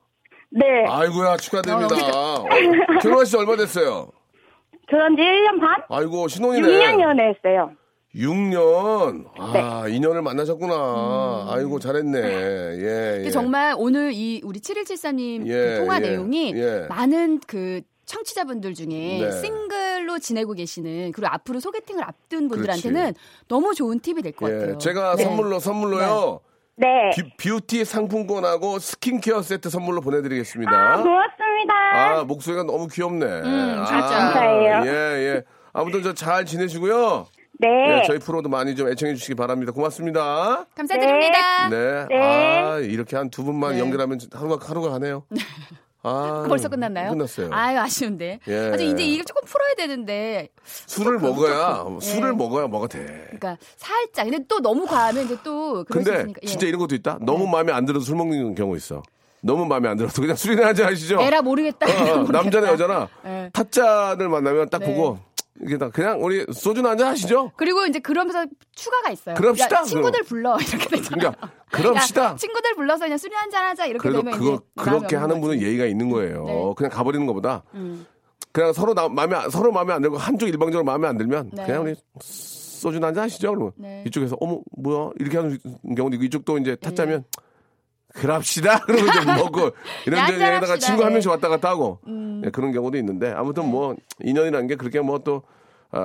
[0.52, 0.66] 네.
[0.88, 1.96] 아이고야, 축하드립니다.
[2.16, 2.46] 어,
[3.02, 4.10] 결혼하신 지 얼마 됐어요?
[4.88, 5.84] 그런 지 1년 반?
[5.90, 6.68] 아이고, 신혼이네.
[6.68, 7.72] 6년 연애했어요.
[8.16, 9.26] 6년.
[9.38, 11.48] 아, 인연을 만나셨구나.
[11.50, 12.18] 아이고, 잘했네.
[12.20, 13.26] 예, 음.
[13.26, 13.30] 예.
[13.32, 16.86] 정말 오늘 이 우리 7174님 예, 그 통화 예, 내용이 예.
[16.90, 19.32] 많은 그 청취자분들 중에 네.
[19.42, 23.14] 싱글로 지내고 계시는 그리고 앞으로 소개팅을 앞둔 분들한테는
[23.48, 24.74] 너무 좋은 팁이 될 것 같아요.
[24.74, 25.24] 예, 제가 네.
[25.24, 26.40] 선물로, 선물로요.
[26.76, 26.88] 네.
[27.16, 30.72] 비, 뷰티 상품권하고 스킨케어 세트 선물로 보내드리겠습니다.
[30.72, 31.74] 아, 고맙습니다.
[31.94, 33.26] 아, 목소리가 너무 귀엽네.
[33.26, 34.02] 음, 아, 진짜.
[34.08, 34.84] 감사해요.
[34.86, 34.90] 예,
[35.36, 35.44] 예.
[35.72, 37.28] 아무튼 저 잘 지내시고요.
[37.68, 38.00] 네.
[38.00, 39.72] 예, 저희 프로도 많이 좀 애청해 주시기 바랍니다.
[39.72, 40.66] 고맙습니다.
[40.76, 41.70] 감사드립니다.
[41.70, 42.06] 네.
[42.10, 42.18] 네.
[42.22, 43.80] 아, 이렇게 한 두 분만 네.
[43.80, 45.24] 연결하면 하루가, 하루가 가네요.
[46.04, 47.12] 아, 벌써 끝났나요?
[47.12, 47.50] 끝났어요.
[47.52, 48.40] 아유 아쉬운데.
[48.48, 48.72] 예.
[48.74, 50.50] 아주 이제 이걸 조금 풀어야 되는데.
[50.64, 52.00] 술을 먹어야, 그렇고.
[52.02, 52.34] 술을 예.
[52.34, 53.06] 먹어야 뭐가 돼.
[53.32, 54.26] 그러니까 살짝.
[54.30, 56.26] 근데 또 너무 과하면 이제 또 근데.
[56.44, 56.46] 예.
[56.48, 57.20] 진짜 이런 것도 있다?
[57.22, 59.02] 너무 마음에 안 들어도 술 먹는 경우 있어.
[59.42, 61.20] 너무 마음에 안 들어도 그냥 술이나 한잔 하시죠?
[61.22, 61.86] 에라 모르겠다.
[61.86, 62.32] 어, 어, 모르겠다.
[62.42, 63.50] 남자나 여자나 예.
[63.52, 64.86] 타짜를 만나면 딱 네.
[64.86, 65.20] 보고
[65.62, 67.52] 이게 다 그냥 우리 소주나 한잔 하시죠.
[67.56, 69.36] 그리고 이제 그러면서 추가가 있어요.
[69.36, 71.32] 그럽시다, 야, 친구들 불러 이렇게 되잖아요.
[71.32, 72.24] 그러니까 그럽시다.
[72.24, 75.62] 야, 친구들 불러서 그냥 술이 한잔 하자 이렇게 그래도 되면 그거 그렇게 하는 분은.
[75.62, 76.44] 예의가 있는 거예요.
[76.46, 76.74] 네.
[76.76, 78.06] 그냥 가버리는 것보다 음.
[78.52, 81.66] 그냥 서로 나, 마음에 안- 서로 마음에 안 들고 한쪽 일방적으로 마음에 안 들면 네.
[81.66, 83.50] 그냥 우리 소주나 한잔 하시죠.
[83.52, 84.04] 그러면 네.
[84.08, 85.58] 이쪽에서 어머 뭐야 이렇게 하는
[85.96, 87.24] 경우도 있고 이쪽도 이제 타짜면
[88.14, 90.78] 그럽시다 그러면 이제 먹고 네, 이런저런 한잔 데다가 합시다.
[90.88, 91.14] 친구 한 네.
[91.16, 92.42] 명씩 왔다 갔다 하고 음.
[92.44, 95.44] 네, 그런 경우도 있는데 아무튼 뭐 인연이라는 게 그렇게 뭐또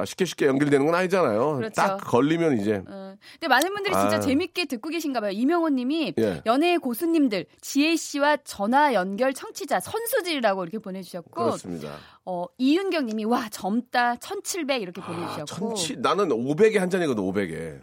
[0.06, 1.56] 쉽게 쉽게 연결되는 건 아니잖아요.
[1.56, 1.74] 그렇죠.
[1.74, 3.16] 딱 걸리면 이제 어.
[3.32, 4.20] 근데 많은 분들이 진짜 아.
[4.20, 5.30] 재밌게 듣고 계신가 봐요.
[5.32, 6.42] 이명호 님이 예.
[6.46, 11.96] 연예의 고수님들 지혜 씨와 전화 연결 청취자 선수들이라고 이렇게 보내주셨고 그렇습니다.
[12.24, 17.80] 어, 이윤경 님이 와 젊다 1700 이렇게 아, 보내주셨고 천치 나는 500에 한 잔이거든 500에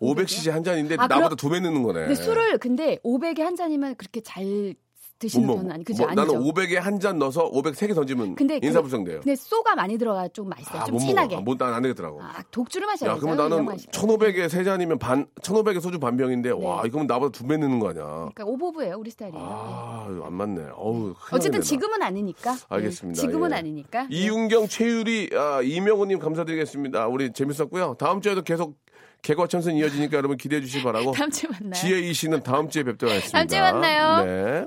[0.00, 2.00] 500cc 한 잔인데 아, 나보다 두 배 넣는 거네.
[2.00, 4.74] 근데 술을 근데 500에 한 잔이면 그렇게 잘
[5.18, 6.32] 드시는 뭐, 편은 아니 그죠 뭐, 아니죠.
[6.32, 9.20] 나는 500에 한 잔 넣어서 500세개 던지면 근데 인사불성돼요.
[9.20, 10.82] 근데 쏘가 많이 들어가 좀 맛있어요.
[10.82, 11.36] 아, 좀못 진하게.
[11.36, 11.42] 먹어.
[11.44, 12.22] 못, 난안 되겠더라고.
[12.22, 13.20] 아, 독주를 마셔야 야, 돼요.
[13.36, 16.88] 그러면 나는 1500에 세 잔이면 반, 1500에 소주 반 병인데, 와, 네.
[16.88, 18.04] 이거면 나보다 두 배 넣는 거 아니야.
[18.34, 19.42] 그러니까 오버브예요 우리 스타일이에요.
[19.42, 19.48] 네.
[19.50, 20.66] 아, 안 맞네.
[20.76, 21.60] 어우, 어쨌든.
[21.60, 22.56] 지금은 아니니까.
[22.68, 23.20] 알겠습니다.
[23.20, 23.56] 네, 지금은 예.
[23.56, 24.02] 아니니까.
[24.04, 24.08] 네.
[24.16, 27.06] 이윤경, 최유리, 아, 이명호 님 감사드리겠습니다.
[27.08, 27.96] 우리 재밌었고요.
[27.98, 28.76] 다음 주에도 계속
[29.22, 31.12] 개과천선 이어지니까 여러분 기대해 주시기 바라고.
[31.16, 31.72] 다음 주에 만나요.
[31.74, 33.38] 지혜 이 씨는 다음 주에 뵙도록 하겠습니다.
[33.38, 34.24] 다음 주에 만나요.
[34.24, 34.66] 네.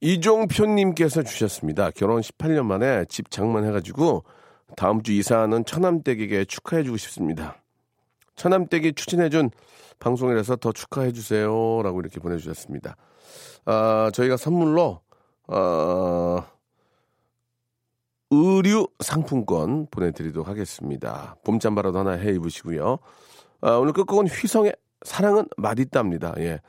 [0.00, 1.90] 이종표님께서 주셨습니다.
[1.90, 4.24] 결혼 18년 만에 집 장만해가지고
[4.76, 7.62] 다음 주 이사하는 처남댁에게 축하해주고 싶습니다.
[8.36, 9.50] 처남댁이 추천해준
[9.98, 11.82] 방송이라서 더 축하해주세요.
[11.82, 12.96] 라고 이렇게 보내주셨습니다.
[13.66, 15.00] 아, 저희가 선물로,
[15.48, 16.44] 어,
[18.30, 21.36] 의류 상품권 보내드리도록 하겠습니다.
[21.44, 22.98] 봄잠바라도 하나 해 입으시고요.
[23.60, 24.72] 아, 오늘 끝곡은 휘성의
[25.02, 26.34] 사랑은 맛있답니다.
[26.38, 26.60] 예.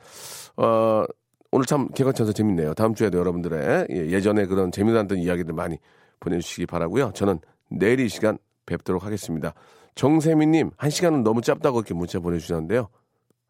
[0.56, 1.04] 어,
[1.52, 2.74] 오늘 참 개관쳐서 재밌네요.
[2.74, 5.78] 다음 주에도 여러분들의 예, 예전에 그런 재미났던 이야기들 많이
[6.20, 7.12] 보내주시기 바라고요.
[7.14, 9.52] 저는 내일 이 시간 뵙도록 하겠습니다.
[9.94, 12.88] 정세민님, 한 시간은 너무 짧다고 이렇게 문자 보내주셨는데요.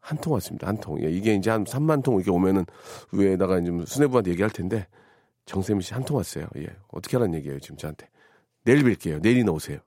[0.01, 0.67] 한 통 왔습니다.
[0.67, 1.01] 한 통.
[1.01, 2.65] 예, 이게 이제 한 3만 통 이렇게 오면은
[3.13, 4.85] 위에다가 이제 수뇌부한테 얘기할 텐데
[5.45, 6.45] 정세민 씨 한 통 왔어요.
[6.57, 6.67] 예.
[6.89, 8.09] 어떻게 하라는 얘기예요, 지금 저한테.
[8.65, 9.21] 내일 뵐게요.
[9.21, 9.79] 내일이나 오세요.